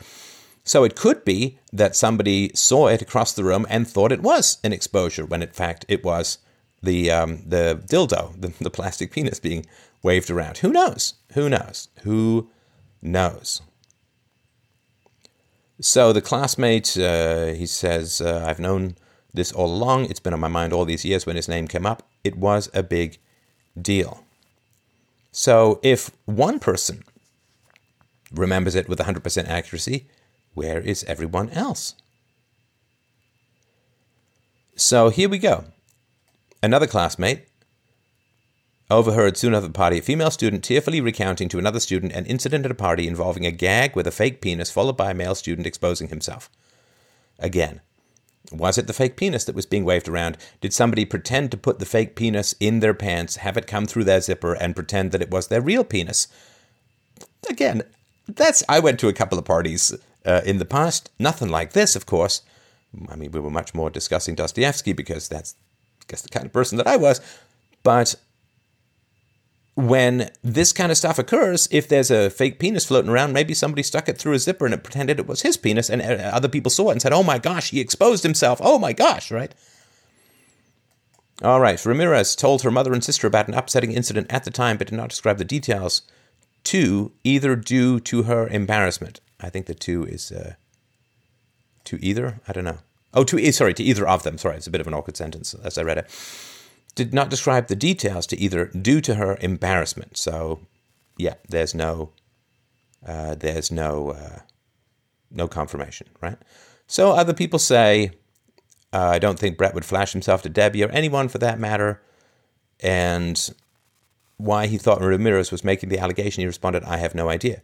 So 0.65 0.85
it 0.85 0.97
could 0.97 1.25
be 1.25 1.59
that 1.73 1.97
somebody 1.97 2.51
saw 2.55 2.89
it 2.89 3.03
across 3.03 3.33
the 3.33 3.45
room 3.45 3.67
and 3.69 3.87
thought 3.89 4.13
it 4.13 4.23
was 4.23 4.59
an 4.63 4.73
exposure 4.73 5.25
when 5.25 5.43
in 5.43 5.51
fact 5.51 5.85
it 5.89 6.05
was 6.05 6.39
the 6.83 7.11
um, 7.11 7.43
the 7.47 7.83
dildo, 7.87 8.33
the, 8.41 8.53
the 8.63 8.71
plastic 8.71 9.13
penis 9.13 9.41
being 9.41 9.67
waved 10.03 10.31
around. 10.31 10.59
Who 10.59 10.73
knows? 10.73 11.15
Who 11.33 11.49
knows? 11.49 11.89
Who 12.03 12.51
knows? 13.03 13.63
So 15.81 16.13
the 16.13 16.21
classmate, 16.21 16.97
uh, 16.99 17.47
he 17.47 17.65
says, 17.65 18.21
uh, 18.21 18.45
I've 18.47 18.59
known 18.61 18.97
this 19.33 19.51
all 19.51 19.73
along. 19.73 20.07
It's 20.07 20.21
been 20.21 20.35
on 20.35 20.41
my 20.41 20.49
mind 20.49 20.73
all 20.73 20.85
these 20.85 21.05
years 21.05 21.25
when 21.25 21.37
his 21.37 21.49
name 21.49 21.67
came 21.69 21.87
up. 21.87 22.03
It 22.23 22.37
was 22.37 22.69
a 22.75 22.83
big 22.83 23.19
deal. 23.81 24.25
So 25.33 25.81
if 25.83 26.11
one 26.27 26.59
person 26.59 27.03
remembers 28.33 28.75
it 28.75 28.89
with 28.89 28.99
100% 28.99 29.49
accuracy, 29.49 30.07
where 30.53 30.81
is 30.81 31.05
everyone 31.05 31.49
else? 31.51 31.95
So 34.77 35.09
here 35.09 35.29
we 35.29 35.39
go. 35.39 35.65
Another 36.63 36.87
classmate 36.87 37.47
overheard 38.91 39.37
soon 39.37 39.55
after 39.55 39.69
the 39.69 39.73
party 39.73 39.99
a 39.99 40.03
female 40.03 40.31
student 40.31 40.65
tearfully 40.65 41.01
recounting 41.01 41.49
to 41.49 41.59
another 41.59 41.81
student 41.81 42.13
an 42.13 42.27
incident 42.27 42.65
at 42.65 42.71
a 42.71 42.75
party 42.75 43.07
involving 43.07 43.47
a 43.47 43.51
gag 43.51 43.95
with 43.95 44.07
a 44.07 44.11
fake 44.11 44.41
penis, 44.41 44.71
followed 44.71 44.97
by 44.97 45.11
a 45.11 45.15
male 45.15 45.35
student 45.35 45.67
exposing 45.67 46.09
himself. 46.09 46.51
Again, 47.39 47.81
was 48.53 48.79
it 48.79 48.87
the 48.87 48.93
fake 48.93 49.17
penis 49.17 49.45
that 49.45 49.55
was 49.55 49.67
being 49.67 49.85
waved 49.85 50.09
around? 50.09 50.37
Did 50.61 50.73
somebody 50.73 51.05
pretend 51.05 51.51
to 51.51 51.57
put 51.57 51.79
the 51.79 51.87
fake 51.87 52.17
penis 52.17 52.55
in 52.59 52.81
their 52.81 52.95
pants, 52.95 53.37
have 53.37 53.57
it 53.57 53.67
come 53.67 53.87
through 53.87 54.05
their 54.05 54.21
zipper, 54.21 54.55
and 54.55 54.75
pretend 54.75 55.13
that 55.13 55.23
it 55.23 55.31
was 55.31 55.49
their 55.49 55.61
real 55.61 55.85
penis? 55.85 56.27
Again, 57.49 57.83
that's. 58.27 58.63
I 58.69 58.81
went 58.81 58.99
to 59.01 59.09
a 59.09 59.13
couple 59.13 59.39
of 59.39 59.45
parties 59.45 59.95
uh, 60.25 60.43
in 60.45 60.59
the 60.59 60.65
past. 60.65 61.11
Nothing 61.19 61.49
like 61.49 61.73
this, 61.73 61.95
of 61.95 62.07
course. 62.07 62.43
I 63.09 63.17
mean, 63.17 63.31
we 63.31 63.41
were 63.41 63.51
much 63.51 63.75
more 63.75 63.89
discussing 63.89 64.35
Dostoevsky 64.35 64.93
because 64.93 65.29
that's, 65.29 65.55
I 66.03 66.05
guess, 66.09 66.23
the 66.23 66.29
kind 66.29 66.47
of 66.47 66.53
person 66.53 66.77
that 66.79 66.89
I 66.89 66.97
was. 66.97 67.21
But 67.83 68.17
when 69.89 70.31
this 70.43 70.73
kind 70.73 70.91
of 70.91 70.99
stuff 70.99 71.19
occurs, 71.19 71.69
if 71.71 71.89
there's 71.89 72.11
a 72.11 72.31
fake 72.31 72.59
penis 72.59 72.87
floating 72.87 73.11
around, 73.11 73.33
maybe 73.33 73.55
somebody 73.55 73.83
stuck 73.83 74.09
it 74.09 74.19
through 74.19 74.35
a 74.35 74.39
zipper 74.39 74.65
and 74.65 74.75
it 74.75 74.83
pretended 74.83 75.19
it 75.19 75.27
was 75.27 75.43
his 75.43 75.57
penis, 75.57 75.91
and 75.91 76.03
uh, 76.03 76.31
other 76.33 76.49
people 76.49 76.71
saw 76.71 76.89
it 76.89 76.93
and 76.93 77.03
said, 77.03 77.13
"Oh 77.13 77.23
my 77.23 77.39
gosh, 77.39 77.71
he 77.71 77.81
exposed 77.81 78.23
himself! 78.23 78.61
Oh 78.63 78.79
my 78.79 78.93
gosh!" 78.93 79.31
Right? 79.31 79.55
All 81.43 81.61
right. 81.61 81.85
Ramirez 81.85 82.37
told 82.37 82.63
her 82.63 82.71
mother 82.71 82.93
and 82.93 83.03
sister 83.03 83.27
about 83.27 83.49
an 83.49 83.55
upsetting 83.55 83.93
incident 83.93 84.27
at 84.31 84.45
the 84.45 84.51
time, 84.51 84.77
but 84.77 84.89
did 84.89 84.97
not 84.97 85.09
describe 85.09 85.39
the 85.39 85.45
details. 85.45 86.03
Two, 86.65 87.13
either 87.25 87.57
due 87.57 87.99
to 88.01 88.25
her 88.25 88.47
embarrassment. 88.49 89.21
I 89.41 89.49
think 89.49 89.65
the 89.65 89.75
two 89.75 90.05
is 90.05 90.31
uh, 90.31 90.55
to 91.85 92.05
either. 92.05 92.41
I 92.47 92.53
don't 92.53 92.65
know. 92.65 92.79
Oh, 93.15 93.25
to 93.25 93.53
sorry, 93.53 93.73
to 93.75 93.83
either 93.83 94.07
of 94.07 94.23
them. 94.23 94.37
Sorry, 94.37 94.57
it's 94.57 94.67
a 94.67 94.71
bit 94.71 94.83
of 94.83 94.87
an 94.87 94.95
awkward 94.95 95.17
sentence 95.17 95.55
as 95.55 95.79
I 95.79 95.83
read 95.83 95.99
it 95.99 96.11
did 97.05 97.15
not 97.15 97.31
describe 97.31 97.69
the 97.69 97.77
details 97.77 98.27
to 98.27 98.39
either 98.39 98.67
due 98.67 99.01
to 99.01 99.15
her 99.15 99.39
embarrassment. 99.41 100.19
So, 100.19 100.61
yeah, 101.17 101.37
there's 101.49 101.75
no, 101.75 102.13
uh, 103.07 103.35
there's 103.37 103.71
no, 103.73 104.11
uh, 104.11 104.41
no 105.31 105.49
confirmation, 105.49 106.09
right? 106.21 106.37
So 106.87 107.13
other 107.13 107.33
people 107.33 107.59
say, 107.59 108.11
uh, 108.93 109.09
I 109.17 109.19
don't 109.19 109.39
think 109.39 109.57
Brett 109.57 109.75
would 109.75 109.85
flash 109.85 110.13
himself 110.13 110.43
to 110.43 110.51
Debbie 110.51 110.85
or 110.85 110.91
anyone 110.91 111.29
for 111.29 111.39
that 111.39 111.59
matter, 111.59 112.03
and 112.81 113.51
why 114.37 114.67
he 114.67 114.77
thought 114.77 115.01
Ramirez 115.01 115.51
was 115.51 115.65
making 115.65 115.89
the 115.89 115.99
allegation. 115.99 116.43
He 116.43 116.47
responded, 116.47 116.83
"I 116.85 116.97
have 116.97 117.15
no 117.15 117.29
idea." 117.29 117.63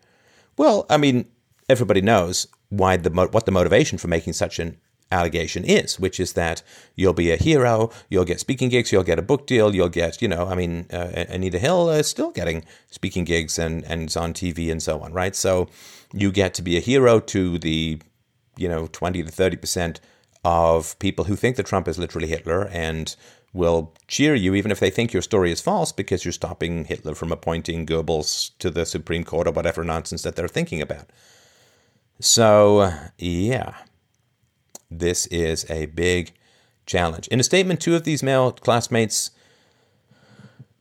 Well, 0.57 0.87
I 0.89 0.97
mean, 0.97 1.27
everybody 1.69 2.01
knows 2.01 2.47
why 2.69 2.97
the 2.97 3.11
what 3.11 3.45
the 3.45 3.53
motivation 3.53 3.99
for 3.99 4.09
making 4.09 4.35
such 4.35 4.59
an 4.59 4.79
allegation 5.11 5.65
is, 5.65 6.01
which 6.01 6.19
is 6.19 6.33
that 6.33 6.63
you'll 6.95 7.13
be 7.13 7.31
a 7.31 7.37
hero, 7.37 7.91
you'll 8.09 8.25
get 8.25 8.41
speaking 8.41 8.69
gigs, 8.69 8.91
you'll 8.91 9.05
get 9.05 9.19
a 9.19 9.23
book 9.23 9.47
deal, 9.47 9.75
you'll 9.75 9.89
get, 9.89 10.21
you 10.21 10.29
know, 10.29 10.47
I 10.49 10.55
mean, 10.55 10.87
uh, 10.93 11.25
Anita 11.29 11.59
Hill 11.59 11.91
is 11.91 12.09
still 12.09 12.31
getting 12.31 12.65
speaking 12.91 13.25
gigs 13.25 13.59
and, 13.59 13.85
and 13.85 14.09
is 14.09 14.17
on 14.17 14.33
TV 14.33 14.71
and 14.71 14.83
so 14.83 15.01
on, 15.01 15.13
right? 15.13 15.37
So 15.37 15.69
you 16.13 16.33
get 16.33 16.55
to 16.55 16.63
be 16.63 16.77
a 16.77 16.81
hero 16.81 17.21
to 17.21 17.59
the, 17.59 18.01
you 18.57 18.69
know, 18.69 18.89
20 18.89 19.23
to 19.23 19.31
30% 19.31 19.99
of 20.45 20.99
people 20.99 21.25
who 21.25 21.37
think 21.37 21.57
that 21.57 21.67
Trump 21.67 21.89
is 21.89 21.99
literally 21.99 22.29
Hitler 22.29 22.69
and 22.69 23.15
will 23.53 23.95
cheer 24.07 24.35
you 24.35 24.55
even 24.55 24.71
if 24.71 24.81
they 24.81 24.91
think 24.91 25.13
your 25.13 25.23
story 25.23 25.51
is 25.51 25.61
false 25.61 25.91
because 25.91 26.25
you're 26.25 26.33
stopping 26.33 26.85
Hitler 26.85 27.15
from 27.15 27.33
appointing 27.33 27.87
Goebbels 27.87 28.51
to 28.59 28.71
the 28.71 28.85
Supreme 28.85 29.25
Court 29.25 29.47
or 29.47 29.53
whatever 29.53 29.83
nonsense 29.83 30.23
that 30.23 30.37
they're 30.37 30.49
thinking 30.49 30.83
about. 30.83 31.07
So, 32.21 32.93
yeah 33.19 33.75
this 34.91 35.27
is 35.27 35.69
a 35.71 35.87
big 35.87 36.33
challenge. 36.87 37.29
In 37.29 37.41
a 37.41 37.45
statement, 37.45 37.81
two 37.81 37.97
of 37.97 38.05
these 38.05 38.23
male 38.23 38.53
classmates 38.53 39.31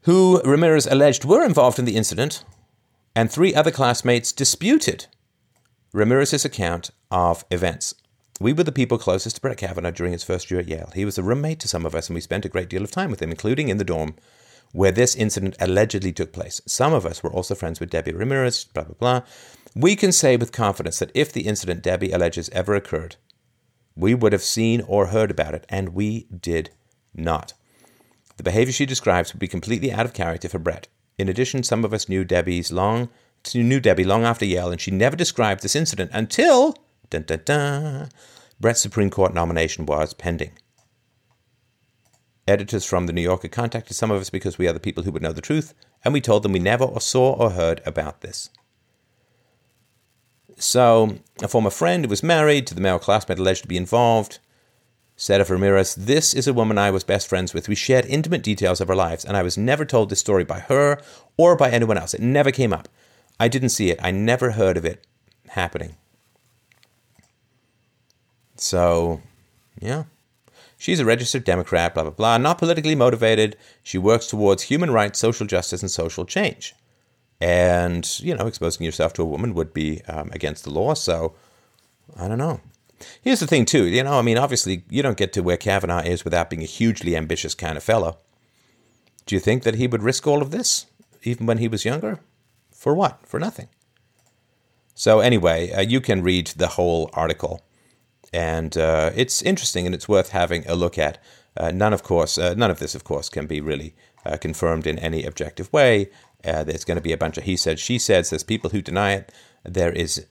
who 0.01 0.41
Ramirez 0.43 0.85
alleged 0.85 1.25
were 1.25 1.43
involved 1.43 1.79
in 1.79 1.85
the 1.85 1.95
incident 1.95 2.43
and 3.15 3.31
three 3.31 3.55
other 3.55 3.71
classmates 3.71 4.31
disputed 4.31 5.07
Ramirez's 5.93 6.45
account 6.45 6.91
of 7.09 7.45
events. 7.49 7.95
We 8.39 8.51
were 8.51 8.63
the 8.63 8.71
people 8.71 8.97
closest 8.97 9.37
to 9.37 9.41
Brett 9.41 9.57
Kavanaugh 9.57 9.91
during 9.91 10.11
his 10.11 10.23
first 10.23 10.51
year 10.51 10.59
at 10.59 10.67
Yale. 10.67 10.91
He 10.93 11.05
was 11.05 11.17
a 11.17 11.23
roommate 11.23 11.61
to 11.61 11.69
some 11.69 11.85
of 11.85 11.95
us, 11.95 12.09
and 12.09 12.15
we 12.15 12.21
spent 12.21 12.43
a 12.43 12.49
great 12.49 12.69
deal 12.69 12.83
of 12.83 12.91
time 12.91 13.09
with 13.09 13.21
him, 13.21 13.31
including 13.31 13.69
in 13.69 13.77
the 13.77 13.85
dorm 13.85 14.15
where 14.73 14.91
this 14.91 15.15
incident 15.15 15.55
allegedly 15.61 16.11
took 16.11 16.33
place. 16.33 16.59
Some 16.67 16.93
of 16.93 17.05
us 17.05 17.23
were 17.23 17.31
also 17.31 17.55
friends 17.55 17.79
with 17.79 17.89
Debbie 17.89 18.11
Ramirez, 18.11 18.65
blah, 18.65 18.83
blah, 18.83 18.95
blah. 18.99 19.21
We 19.73 19.95
can 19.95 20.11
say 20.11 20.35
with 20.35 20.51
confidence 20.51 20.99
that 20.99 21.11
if 21.13 21.31
the 21.31 21.47
incident 21.47 21.81
Debbie 21.81 22.11
alleges 22.11 22.49
ever 22.49 22.75
occurred, 22.75 23.15
we 23.95 24.13
would 24.13 24.33
have 24.33 24.43
seen 24.43 24.81
or 24.87 25.07
heard 25.07 25.31
about 25.31 25.53
it, 25.53 25.65
and 25.69 25.89
we 25.89 26.27
did 26.37 26.71
not. 27.13 27.53
The 28.37 28.43
behavior 28.43 28.73
she 28.73 28.85
describes 28.85 29.33
would 29.33 29.39
be 29.39 29.47
completely 29.47 29.91
out 29.91 30.05
of 30.05 30.13
character 30.13 30.49
for 30.49 30.59
Brett. 30.59 30.87
In 31.17 31.29
addition, 31.29 31.63
some 31.63 31.85
of 31.85 31.93
us 31.93 32.09
knew 32.09 32.23
Debbie's 32.23 32.71
long 32.71 33.09
knew 33.53 33.79
Debbie 33.79 34.03
long 34.03 34.23
after 34.23 34.45
Yale, 34.45 34.71
and 34.71 34.81
she 34.81 34.89
never 34.89 35.15
described 35.15 35.61
this 35.61 35.75
incident 35.75 36.09
until 36.13 36.75
dun, 37.11 37.23
dun, 37.23 37.41
dun, 37.45 38.09
Brett's 38.59 38.81
Supreme 38.81 39.11
Court 39.11 39.33
nomination 39.33 39.85
was 39.85 40.13
pending. 40.13 40.51
Editors 42.47 42.85
from 42.85 43.05
the 43.05 43.13
New 43.13 43.21
Yorker 43.21 43.47
contacted 43.47 43.95
some 43.95 44.11
of 44.11 44.21
us 44.21 44.29
because 44.29 44.57
we 44.57 44.67
are 44.67 44.73
the 44.73 44.79
people 44.79 45.03
who 45.03 45.11
would 45.11 45.21
know 45.21 45.33
the 45.33 45.41
truth, 45.41 45.73
and 46.03 46.13
we 46.13 46.21
told 46.21 46.43
them 46.43 46.53
we 46.53 46.59
never 46.59 46.99
saw 46.99 47.33
or 47.33 47.51
heard 47.51 47.81
about 47.85 48.21
this. 48.21 48.49
So, 50.57 51.17
a 51.41 51.47
former 51.47 51.69
friend 51.69 52.05
who 52.05 52.09
was 52.09 52.23
married 52.23 52.65
to 52.67 52.75
the 52.75 52.81
male 52.81 52.99
classmate 52.99 53.39
alleged 53.39 53.63
to 53.63 53.67
be 53.67 53.77
involved 53.77 54.39
said 55.17 55.41
of 55.41 55.49
Ramirez, 55.49 55.95
This 55.95 56.33
is 56.33 56.47
a 56.47 56.53
woman 56.53 56.77
I 56.77 56.91
was 56.91 57.03
best 57.03 57.27
friends 57.27 57.53
with. 57.53 57.67
We 57.67 57.75
shared 57.75 58.05
intimate 58.05 58.43
details 58.43 58.81
of 58.81 58.89
our 58.89 58.95
lives, 58.95 59.23
and 59.25 59.37
I 59.37 59.43
was 59.43 59.57
never 59.57 59.85
told 59.85 60.09
this 60.09 60.19
story 60.19 60.43
by 60.43 60.59
her 60.59 60.99
or 61.37 61.55
by 61.55 61.71
anyone 61.71 61.97
else. 61.97 62.13
It 62.13 62.21
never 62.21 62.51
came 62.51 62.73
up. 62.73 62.87
I 63.39 63.47
didn't 63.47 63.69
see 63.69 63.89
it. 63.89 63.99
I 64.01 64.11
never 64.11 64.51
heard 64.51 64.77
of 64.77 64.85
it 64.85 65.05
happening. 65.49 65.95
So, 68.55 69.21
yeah. 69.79 70.03
She's 70.77 70.99
a 70.99 71.05
registered 71.05 71.43
Democrat, 71.43 71.93
blah, 71.93 72.03
blah, 72.03 72.11
blah, 72.11 72.37
not 72.37 72.57
politically 72.57 72.95
motivated. 72.95 73.57
She 73.83 73.97
works 73.97 74.27
towards 74.27 74.63
human 74.63 74.91
rights, 74.91 75.19
social 75.19 75.47
justice, 75.47 75.81
and 75.81 75.91
social 75.91 76.25
change 76.25 76.75
and 77.41 78.19
you 78.19 78.35
know 78.35 78.47
exposing 78.47 78.85
yourself 78.85 79.13
to 79.13 79.21
a 79.21 79.25
woman 79.25 79.53
would 79.53 79.73
be 79.73 80.01
um, 80.07 80.29
against 80.33 80.63
the 80.63 80.69
law. 80.69 80.93
So 80.93 81.35
i 82.17 82.27
don't 82.27 82.37
know. 82.37 82.61
Here's 83.21 83.41
the 83.41 83.47
thing 83.47 83.65
too 83.65 83.85
you 83.85 84.03
know 84.03 84.17
i 84.19 84.21
mean 84.21 84.37
obviously 84.37 84.83
you 84.89 85.03
don't 85.03 85.17
get 85.17 85.33
to 85.33 85.43
where 85.43 85.57
kavanaugh 85.57 85.99
is 85.99 86.23
without 86.23 86.49
being 86.49 86.63
a 86.63 86.65
hugely 86.65 87.15
ambitious 87.15 87.55
kind 87.55 87.77
of 87.77 87.83
fellow. 87.83 88.17
Do 89.25 89.35
you 89.35 89.39
think 89.39 89.63
that 89.63 89.75
he 89.75 89.87
would 89.87 90.03
risk 90.03 90.27
all 90.27 90.41
of 90.41 90.51
this 90.51 90.85
even 91.23 91.45
when 91.45 91.57
he 91.57 91.67
was 91.67 91.85
younger? 91.85 92.19
For 92.71 92.93
what? 92.93 93.19
For 93.25 93.39
nothing. 93.39 93.67
So 94.93 95.19
anyway 95.19 95.71
uh, 95.71 95.81
you 95.81 95.99
can 95.99 96.23
read 96.23 96.47
the 96.47 96.67
whole 96.67 97.09
article. 97.13 97.61
And 98.33 98.77
uh, 98.77 99.11
it's 99.15 99.41
interesting 99.41 99.85
and 99.85 99.95
it's 99.95 100.09
worth 100.09 100.29
having 100.29 100.67
a 100.67 100.75
look 100.75 100.97
at. 100.97 101.23
Uh, 101.57 101.71
none 101.71 101.93
of 101.93 102.03
course 102.03 102.37
uh, 102.37 102.53
none 102.53 102.71
of 102.71 102.79
this 102.79 102.95
of 102.95 103.03
course 103.03 103.29
can 103.29 103.47
be 103.47 103.61
really 103.61 103.93
uh, 104.25 104.37
confirmed 104.37 104.87
in 104.87 104.99
any 104.99 105.23
objective 105.23 105.71
way 105.71 106.09
uh, 106.45 106.63
there's 106.63 106.85
going 106.85 106.97
to 106.97 107.01
be 107.01 107.13
a 107.13 107.17
bunch 107.17 107.37
of 107.37 107.43
he 107.43 107.55
said, 107.55 107.79
she 107.79 107.97
said. 107.97 108.25
There's 108.25 108.43
people 108.43 108.69
who 108.69 108.81
deny 108.81 109.13
it. 109.13 109.31
There 109.63 109.91
is, 109.91 110.25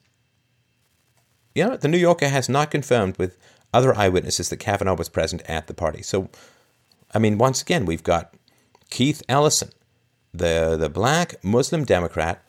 you 1.54 1.64
know, 1.64 1.76
the 1.76 1.88
New 1.88 1.98
Yorker 1.98 2.28
has 2.28 2.48
not 2.48 2.70
confirmed 2.70 3.18
with 3.18 3.36
other 3.72 3.96
eyewitnesses 3.96 4.48
that 4.48 4.58
Kavanaugh 4.58 4.94
was 4.94 5.08
present 5.08 5.42
at 5.48 5.66
the 5.66 5.74
party. 5.74 6.02
So, 6.02 6.30
I 7.12 7.18
mean, 7.18 7.38
once 7.38 7.60
again, 7.60 7.84
we've 7.84 8.04
got 8.04 8.34
Keith 8.90 9.22
Ellison, 9.28 9.70
the 10.32 10.76
the 10.76 10.88
black 10.88 11.34
Muslim 11.42 11.84
Democrat, 11.84 12.42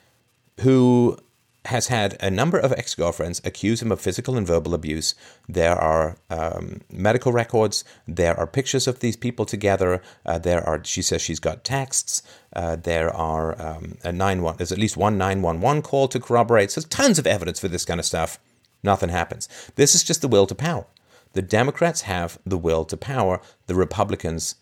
who 0.62 1.18
has 1.66 1.88
had 1.88 2.18
a 2.22 2.30
number 2.30 2.58
of 2.58 2.72
ex 2.74 2.96
girlfriends 2.96 3.42
accuse 3.44 3.82
him 3.82 3.92
of 3.92 4.02
physical 4.02 4.38
and 4.38 4.48
verbal 4.48 4.74
abuse. 4.74 5.16
There 5.48 5.76
are 5.76 6.18
um, 6.30 6.82
medical 6.92 7.32
records. 7.32 7.84
There 8.08 8.38
are 8.40 8.48
pictures 8.48 8.88
of 8.88 9.00
these 9.00 9.18
people 9.18 9.46
together. 9.46 10.02
Uh, 10.26 10.38
there 10.40 10.64
are, 10.64 10.84
she 10.84 11.02
says, 11.02 11.22
she's 11.22 11.40
got 11.40 11.64
texts. 11.64 12.22
Uh, 12.54 12.76
there 12.76 13.14
are 13.14 13.60
um, 13.62 13.98
a 14.04 14.12
nine 14.12 14.42
one. 14.42 14.58
There's 14.58 14.72
at 14.72 14.78
least 14.78 14.98
one 14.98 15.18
nine 15.18 15.42
one 15.42 15.62
one 15.62 15.82
call 15.82 16.08
to 16.10 16.20
corroborate. 16.20 16.72
So 16.72 16.82
there's 16.82 16.90
tons 16.90 17.20
of 17.20 17.28
evidence 17.28 17.60
for 17.60 17.68
this 17.68 17.86
kind 17.86 18.00
of 18.00 18.06
stuff. 18.06 18.40
Nothing 18.84 19.10
happens. 19.10 19.50
This 19.76 19.96
is 19.96 20.04
just 20.04 20.22
the 20.22 20.28
will 20.28 20.46
to 20.48 20.56
power. 20.56 20.86
The 21.34 21.42
Democrats 21.42 22.02
have 22.02 22.40
the 22.46 22.58
will 22.58 22.86
to 22.86 22.96
power. 22.96 23.42
The 23.68 23.76
Republicans 23.76 24.56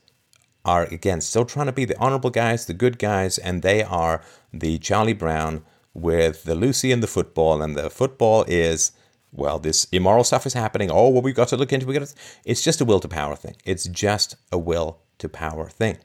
are, 0.66 0.84
again, 0.86 1.22
still 1.22 1.46
trying 1.46 1.66
to 1.66 1.74
be 1.74 1.86
the 1.86 2.00
honorable 2.00 2.30
guys, 2.30 2.66
the 2.66 2.74
good 2.74 2.98
guys, 2.98 3.38
and 3.38 3.62
they 3.62 3.84
are 3.84 4.24
the 4.54 4.78
Charlie 4.78 5.14
Brown 5.14 5.64
with 5.94 6.44
the 6.44 6.56
Lucy 6.56 6.92
and 6.92 7.04
the 7.04 7.08
football. 7.08 7.62
And 7.62 7.76
the 7.76 7.90
football 7.90 8.44
is, 8.48 8.92
well, 9.32 9.60
this 9.60 9.86
immoral 9.92 10.24
stuff 10.24 10.46
is 10.46 10.54
happening. 10.54 10.90
Oh, 10.92 11.10
well, 11.10 11.22
we've 11.22 11.36
got 11.36 11.50
to 11.50 11.58
look 11.58 11.74
into 11.74 11.90
it. 11.92 12.14
It's 12.46 12.64
just 12.64 12.82
a 12.82 12.86
will 12.86 13.00
to 13.00 13.08
power 13.08 13.36
thing. 13.36 13.56
It's 13.66 13.86
just 13.86 14.36
a 14.52 14.58
will 14.58 15.00
to 15.20 15.30
power 15.30 15.70
thing. 15.70 15.98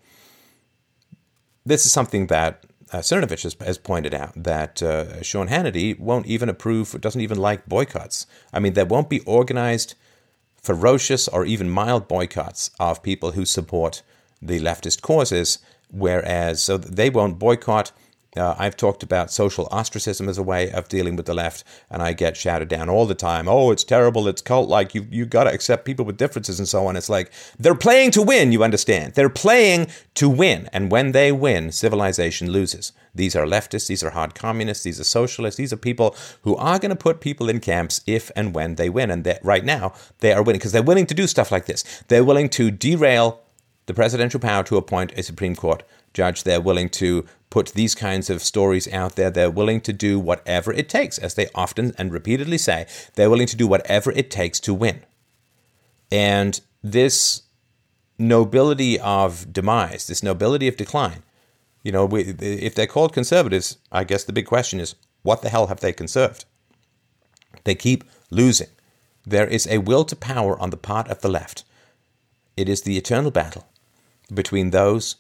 This 1.64 1.84
is 1.84 1.92
something 1.92 2.28
that 2.28 2.64
uh, 2.92 2.98
Cernovich 2.98 3.42
has, 3.42 3.56
has, 3.60 3.76
pointed 3.76 4.14
out 4.14 4.32
that 4.42 4.82
uh, 4.82 5.22
Sean 5.22 5.48
Hannity 5.48 5.98
won't 5.98 6.26
even 6.26 6.48
approve, 6.48 6.98
doesn't 7.00 7.20
even 7.20 7.38
like 7.38 7.66
boycotts. 7.66 8.26
I 8.52 8.60
mean, 8.60 8.72
there 8.72 8.86
won't 8.86 9.10
be 9.10 9.20
organized, 9.20 9.94
ferocious, 10.62 11.28
or 11.28 11.44
even 11.44 11.68
mild 11.68 12.08
boycotts 12.08 12.70
of 12.80 13.02
people 13.02 13.32
who 13.32 13.44
support 13.44 14.02
the 14.40 14.60
leftist 14.60 15.02
causes, 15.02 15.58
whereas 15.90 16.62
so 16.62 16.78
they 16.78 17.10
won't 17.10 17.38
boycott 17.38 17.92
uh, 18.38 18.54
I've 18.58 18.76
talked 18.76 19.02
about 19.02 19.30
social 19.30 19.68
ostracism 19.70 20.28
as 20.28 20.38
a 20.38 20.42
way 20.42 20.70
of 20.70 20.88
dealing 20.88 21.16
with 21.16 21.26
the 21.26 21.34
left, 21.34 21.64
and 21.90 22.02
I 22.02 22.12
get 22.12 22.36
shouted 22.36 22.68
down 22.68 22.88
all 22.88 23.06
the 23.06 23.14
time. 23.14 23.48
Oh, 23.48 23.70
it's 23.70 23.84
terrible. 23.84 24.28
It's 24.28 24.42
cult 24.42 24.68
like. 24.68 24.94
You 24.94 25.06
you 25.10 25.26
got 25.26 25.44
to 25.44 25.52
accept 25.52 25.84
people 25.84 26.04
with 26.04 26.16
differences 26.16 26.58
and 26.58 26.68
so 26.68 26.86
on. 26.86 26.96
It's 26.96 27.08
like 27.08 27.32
they're 27.58 27.74
playing 27.74 28.12
to 28.12 28.22
win. 28.22 28.52
You 28.52 28.62
understand? 28.64 29.14
They're 29.14 29.28
playing 29.28 29.88
to 30.14 30.28
win, 30.28 30.68
and 30.72 30.90
when 30.90 31.12
they 31.12 31.32
win, 31.32 31.72
civilization 31.72 32.50
loses. 32.50 32.92
These 33.14 33.34
are 33.34 33.46
leftists. 33.46 33.88
These 33.88 34.04
are 34.04 34.10
hard 34.10 34.34
communists. 34.34 34.84
These 34.84 35.00
are 35.00 35.04
socialists. 35.04 35.58
These 35.58 35.72
are 35.72 35.76
people 35.76 36.14
who 36.42 36.54
are 36.56 36.78
going 36.78 36.90
to 36.90 36.96
put 36.96 37.20
people 37.20 37.48
in 37.48 37.58
camps 37.58 38.00
if 38.06 38.30
and 38.36 38.54
when 38.54 38.76
they 38.76 38.88
win. 38.88 39.10
And 39.10 39.38
right 39.42 39.64
now, 39.64 39.92
they 40.20 40.32
are 40.32 40.42
winning 40.42 40.60
because 40.60 40.72
they're 40.72 40.82
willing 40.82 41.06
to 41.06 41.14
do 41.14 41.26
stuff 41.26 41.50
like 41.50 41.66
this. 41.66 41.82
They're 42.08 42.24
willing 42.24 42.48
to 42.50 42.70
derail 42.70 43.40
the 43.86 43.94
presidential 43.94 44.38
power 44.38 44.62
to 44.64 44.76
appoint 44.76 45.12
a 45.16 45.22
Supreme 45.22 45.56
Court 45.56 45.82
judge. 46.12 46.42
They're 46.42 46.60
willing 46.60 46.88
to 46.90 47.24
put 47.50 47.68
these 47.68 47.94
kinds 47.94 48.28
of 48.28 48.42
stories 48.42 48.92
out 48.92 49.16
there. 49.16 49.30
They're 49.30 49.50
willing 49.50 49.80
to 49.82 49.92
do 49.92 50.18
whatever 50.18 50.72
it 50.72 50.88
takes, 50.88 51.18
as 51.18 51.34
they 51.34 51.48
often 51.54 51.94
and 51.98 52.12
repeatedly 52.12 52.58
say, 52.58 52.86
they're 53.14 53.30
willing 53.30 53.46
to 53.46 53.56
do 53.56 53.66
whatever 53.66 54.12
it 54.12 54.30
takes 54.30 54.60
to 54.60 54.74
win. 54.74 55.02
And 56.10 56.60
this 56.82 57.42
nobility 58.18 58.98
of 58.98 59.52
demise, 59.52 60.06
this 60.06 60.22
nobility 60.22 60.68
of 60.68 60.76
decline, 60.76 61.22
you 61.82 61.92
know, 61.92 62.04
we, 62.04 62.22
if 62.22 62.74
they're 62.74 62.86
called 62.86 63.12
conservatives, 63.12 63.78
I 63.90 64.04
guess 64.04 64.24
the 64.24 64.32
big 64.32 64.46
question 64.46 64.80
is 64.80 64.94
what 65.22 65.42
the 65.42 65.48
hell 65.48 65.68
have 65.68 65.80
they 65.80 65.92
conserved? 65.92 66.44
They 67.64 67.74
keep 67.74 68.04
losing. 68.30 68.68
There 69.26 69.46
is 69.46 69.66
a 69.66 69.78
will 69.78 70.04
to 70.04 70.16
power 70.16 70.58
on 70.58 70.70
the 70.70 70.76
part 70.76 71.08
of 71.08 71.20
the 71.20 71.28
left. 71.28 71.64
It 72.56 72.68
is 72.68 72.82
the 72.82 72.98
eternal 72.98 73.30
battle 73.30 73.68
between 74.32 74.70
those 74.70 75.16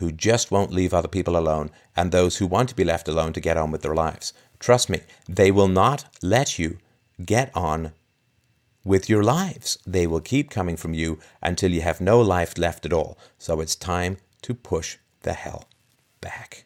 who 0.00 0.10
just 0.10 0.50
won't 0.50 0.72
leave 0.72 0.92
other 0.92 1.08
people 1.08 1.36
alone 1.36 1.70
and 1.94 2.10
those 2.10 2.38
who 2.38 2.46
want 2.46 2.68
to 2.70 2.74
be 2.74 2.84
left 2.84 3.06
alone 3.06 3.32
to 3.34 3.40
get 3.40 3.56
on 3.56 3.70
with 3.70 3.82
their 3.82 3.94
lives. 3.94 4.32
Trust 4.58 4.90
me, 4.90 5.00
they 5.28 5.50
will 5.50 5.68
not 5.68 6.04
let 6.22 6.58
you 6.58 6.78
get 7.24 7.50
on 7.54 7.92
with 8.82 9.08
your 9.10 9.22
lives. 9.22 9.78
They 9.86 10.06
will 10.06 10.20
keep 10.20 10.50
coming 10.50 10.76
from 10.76 10.94
you 10.94 11.18
until 11.42 11.70
you 11.70 11.82
have 11.82 12.00
no 12.00 12.20
life 12.20 12.56
left 12.56 12.86
at 12.86 12.92
all. 12.92 13.18
So 13.38 13.60
it's 13.60 13.76
time 13.76 14.16
to 14.42 14.54
push 14.54 14.96
the 15.20 15.34
hell 15.34 15.68
back. 16.20 16.64